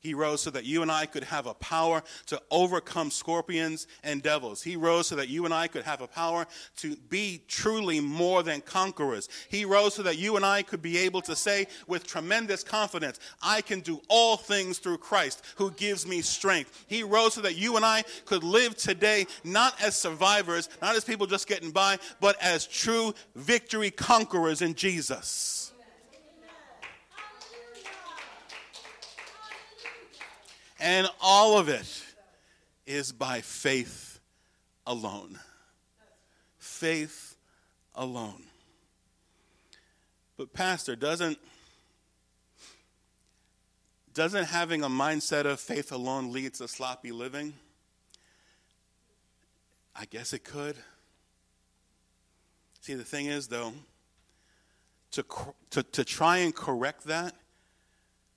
He 0.04 0.14
rose 0.14 0.42
so 0.42 0.50
that 0.50 0.66
you 0.66 0.82
and 0.82 0.92
I 0.92 1.06
could 1.06 1.24
have 1.24 1.48
a 1.48 1.54
power 1.54 2.04
to 2.26 2.42
overcome 2.52 3.10
scorpions 3.10 3.88
and 4.04 4.22
devils. 4.22 4.62
He 4.62 4.76
rose 4.76 5.08
so 5.08 5.16
that 5.16 5.30
you 5.30 5.46
and 5.46 5.54
I 5.54 5.68
could 5.68 5.84
have 5.84 6.02
a 6.02 6.08
power 6.08 6.46
to 6.78 6.98
be 7.08 7.42
truly 7.48 8.02
more 8.02 8.44
than 8.44 8.60
conquerors. 8.60 9.30
He 9.48 9.64
rose 9.64 9.94
so 9.94 10.04
that 10.04 10.18
you 10.18 10.36
and 10.36 10.46
I 10.46 10.62
could 10.62 10.82
be 10.82 10.98
able 10.98 11.22
to 11.22 11.38
say 11.38 11.68
with 11.88 12.06
tremendous 12.06 12.66
confidence, 12.66 13.18
I 13.42 13.62
can 13.62 13.80
do 13.80 14.02
all 14.10 14.36
things 14.36 14.78
through 14.80 14.98
Christ 14.98 15.42
who 15.56 15.72
gives 15.72 16.06
me 16.06 16.22
strength. 16.22 16.84
He 16.88 17.04
rose 17.04 17.36
so 17.36 17.42
that 17.42 17.56
you 17.56 17.78
and 17.78 17.86
I 17.86 18.04
could 18.26 18.44
live 18.44 18.76
today 18.76 19.26
not 19.46 19.82
as 19.82 19.96
survivors, 19.96 20.68
not 20.82 20.98
as 20.98 21.06
people 21.06 21.28
just 21.28 21.48
getting 21.48 21.72
by, 21.72 21.98
but 22.20 22.36
as 22.42 22.68
true 22.68 23.14
victory 23.36 23.90
conquerors 23.90 24.62
in 24.62 24.76
Jesus. 24.76 25.63
And 30.84 31.08
all 31.22 31.58
of 31.58 31.70
it 31.70 32.04
is 32.86 33.14
by 33.14 33.40
faith 33.40 34.20
alone. 34.86 35.40
Faith 36.58 37.38
alone. 37.96 38.44
But, 40.36 40.52
Pastor, 40.52 40.98
doesn't, 40.98 41.38
doesn't 44.14 44.44
having 44.44 44.84
a 44.84 44.90
mindset 44.90 45.46
of 45.46 45.62
faith 45.62 45.94
alone 45.94 46.34
lead 46.34 46.56
to 46.56 46.68
sloppy 46.68 47.14
living? 47.14 47.54
I 49.96 50.04
guess 50.04 50.34
it 50.34 50.44
could. 50.44 50.76
See, 52.82 52.96
the 52.96 53.06
thing 53.06 53.28
is, 53.28 53.48
though, 53.48 53.72
to, 55.12 55.24
to, 55.70 55.84
to 55.84 56.04
try 56.04 56.40
and 56.40 56.54
correct 56.54 57.06
that 57.06 57.34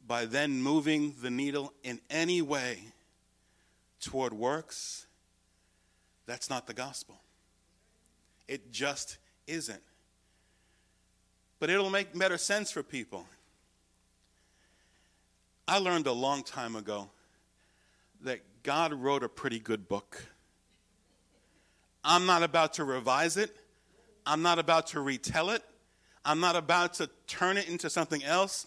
by 0.06 0.24
then 0.24 0.62
moving 0.62 1.14
the 1.22 1.30
needle 1.30 1.72
in 1.82 2.00
any 2.10 2.42
way 2.42 2.78
toward 4.00 4.32
works, 4.32 5.06
that's 6.26 6.48
not 6.48 6.66
the 6.66 6.74
gospel. 6.74 7.20
It 8.48 8.70
just 8.70 9.18
isn't. 9.46 9.82
But 11.58 11.70
it'll 11.70 11.90
make 11.90 12.16
better 12.16 12.38
sense 12.38 12.70
for 12.70 12.82
people. 12.82 13.26
I 15.66 15.78
learned 15.78 16.06
a 16.06 16.12
long 16.12 16.44
time 16.44 16.76
ago 16.76 17.10
that 18.22 18.40
God 18.62 18.92
wrote 18.92 19.24
a 19.24 19.28
pretty 19.28 19.58
good 19.58 19.88
book. 19.88 20.22
I'm 22.04 22.26
not 22.26 22.44
about 22.44 22.74
to 22.74 22.84
revise 22.84 23.36
it. 23.36 23.56
I'm 24.24 24.42
not 24.42 24.58
about 24.58 24.88
to 24.88 25.00
retell 25.00 25.50
it. 25.50 25.62
I'm 26.24 26.40
not 26.40 26.56
about 26.56 26.94
to 26.94 27.08
turn 27.26 27.56
it 27.56 27.68
into 27.68 27.90
something 27.90 28.22
else. 28.22 28.66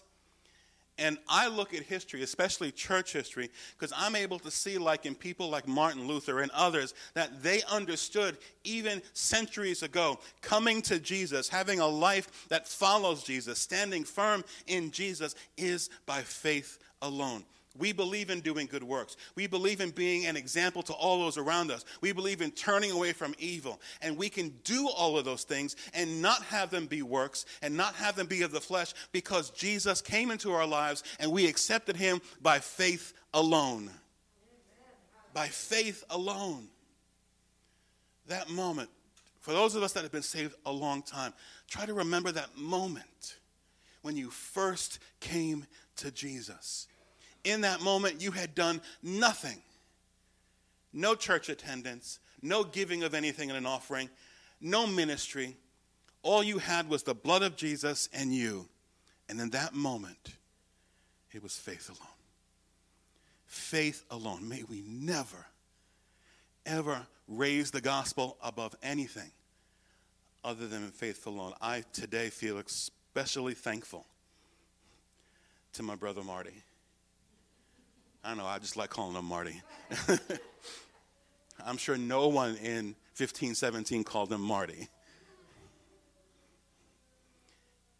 And 1.00 1.16
I 1.28 1.48
look 1.48 1.72
at 1.72 1.82
history, 1.82 2.22
especially 2.22 2.70
church 2.70 3.14
history, 3.14 3.50
because 3.76 3.92
I'm 3.96 4.14
able 4.14 4.38
to 4.40 4.50
see, 4.50 4.76
like 4.76 5.06
in 5.06 5.14
people 5.14 5.48
like 5.48 5.66
Martin 5.66 6.06
Luther 6.06 6.40
and 6.40 6.50
others, 6.52 6.92
that 7.14 7.42
they 7.42 7.62
understood 7.62 8.36
even 8.64 9.00
centuries 9.14 9.82
ago 9.82 10.20
coming 10.42 10.82
to 10.82 11.00
Jesus, 11.00 11.48
having 11.48 11.80
a 11.80 11.86
life 11.86 12.46
that 12.50 12.68
follows 12.68 13.22
Jesus, 13.22 13.58
standing 13.58 14.04
firm 14.04 14.44
in 14.66 14.90
Jesus, 14.90 15.34
is 15.56 15.88
by 16.04 16.20
faith 16.20 16.78
alone. 17.00 17.44
We 17.78 17.92
believe 17.92 18.30
in 18.30 18.40
doing 18.40 18.66
good 18.66 18.82
works. 18.82 19.16
We 19.36 19.46
believe 19.46 19.80
in 19.80 19.90
being 19.90 20.26
an 20.26 20.36
example 20.36 20.82
to 20.82 20.92
all 20.92 21.20
those 21.20 21.38
around 21.38 21.70
us. 21.70 21.84
We 22.00 22.12
believe 22.12 22.42
in 22.42 22.50
turning 22.50 22.90
away 22.90 23.12
from 23.12 23.34
evil. 23.38 23.80
And 24.02 24.16
we 24.16 24.28
can 24.28 24.52
do 24.64 24.88
all 24.88 25.16
of 25.16 25.24
those 25.24 25.44
things 25.44 25.76
and 25.94 26.20
not 26.20 26.42
have 26.42 26.70
them 26.70 26.86
be 26.86 27.02
works 27.02 27.46
and 27.62 27.76
not 27.76 27.94
have 27.94 28.16
them 28.16 28.26
be 28.26 28.42
of 28.42 28.50
the 28.50 28.60
flesh 28.60 28.92
because 29.12 29.50
Jesus 29.50 30.00
came 30.00 30.32
into 30.32 30.52
our 30.52 30.66
lives 30.66 31.04
and 31.20 31.30
we 31.30 31.46
accepted 31.46 31.96
him 31.96 32.20
by 32.42 32.58
faith 32.58 33.12
alone. 33.32 33.88
By 35.32 35.46
faith 35.46 36.02
alone. 36.10 36.66
That 38.26 38.50
moment, 38.50 38.90
for 39.38 39.52
those 39.52 39.76
of 39.76 39.84
us 39.84 39.92
that 39.92 40.02
have 40.02 40.12
been 40.12 40.22
saved 40.22 40.54
a 40.66 40.72
long 40.72 41.02
time, 41.02 41.32
try 41.68 41.86
to 41.86 41.94
remember 41.94 42.32
that 42.32 42.56
moment 42.56 43.36
when 44.02 44.16
you 44.16 44.30
first 44.30 44.98
came 45.20 45.66
to 45.96 46.10
Jesus 46.10 46.88
in 47.44 47.62
that 47.62 47.80
moment, 47.80 48.20
you 48.20 48.30
had 48.30 48.54
done 48.54 48.80
nothing. 49.02 49.58
No 50.92 51.14
church 51.14 51.48
attendance, 51.48 52.18
no 52.42 52.64
giving 52.64 53.02
of 53.02 53.14
anything 53.14 53.50
in 53.50 53.56
an 53.56 53.66
offering, 53.66 54.10
no 54.60 54.86
ministry. 54.86 55.56
All 56.22 56.42
you 56.42 56.58
had 56.58 56.88
was 56.88 57.02
the 57.02 57.14
blood 57.14 57.42
of 57.42 57.56
Jesus 57.56 58.08
and 58.12 58.34
you. 58.34 58.68
And 59.28 59.40
in 59.40 59.50
that 59.50 59.74
moment, 59.74 60.34
it 61.32 61.42
was 61.42 61.56
faith 61.56 61.88
alone. 61.88 62.08
Faith 63.46 64.04
alone. 64.10 64.48
May 64.48 64.64
we 64.64 64.82
never, 64.86 65.46
ever 66.66 67.06
raise 67.28 67.70
the 67.70 67.80
gospel 67.80 68.36
above 68.42 68.74
anything 68.82 69.30
other 70.42 70.66
than 70.66 70.90
faith 70.90 71.26
alone. 71.26 71.54
I 71.60 71.84
today 71.92 72.28
feel 72.28 72.58
especially 72.58 73.54
thankful 73.54 74.04
to 75.74 75.82
my 75.82 75.94
brother 75.94 76.22
Marty 76.22 76.64
I 78.22 78.28
don't 78.28 78.38
know, 78.38 78.46
I 78.46 78.58
just 78.58 78.76
like 78.76 78.90
calling 78.90 79.16
him 79.16 79.24
Marty. 79.24 79.62
I'm 81.64 81.78
sure 81.78 81.96
no 81.96 82.28
one 82.28 82.56
in 82.56 82.94
1517 83.16 84.04
called 84.04 84.32
him 84.32 84.42
Marty. 84.42 84.88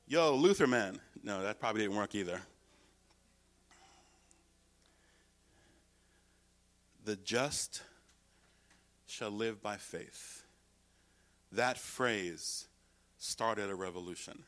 Yo, 0.06 0.34
Luther 0.34 0.66
man. 0.66 1.00
No, 1.22 1.42
that 1.42 1.58
probably 1.60 1.82
didn't 1.82 1.96
work 1.96 2.14
either. 2.14 2.40
The 7.04 7.16
just 7.16 7.82
shall 9.06 9.30
live 9.30 9.62
by 9.62 9.76
faith. 9.76 10.42
That 11.52 11.78
phrase 11.78 12.68
started 13.18 13.70
a 13.70 13.74
revolution. 13.74 14.44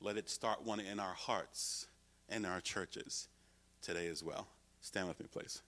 Let 0.00 0.16
it 0.16 0.30
start 0.30 0.64
one 0.64 0.78
in 0.80 1.00
our 1.00 1.14
hearts 1.14 1.86
and 2.28 2.46
our 2.46 2.60
churches 2.60 3.28
today 3.82 4.08
as 4.08 4.22
well. 4.22 4.48
Stand 4.80 5.08
with 5.08 5.20
me, 5.20 5.26
please. 5.30 5.62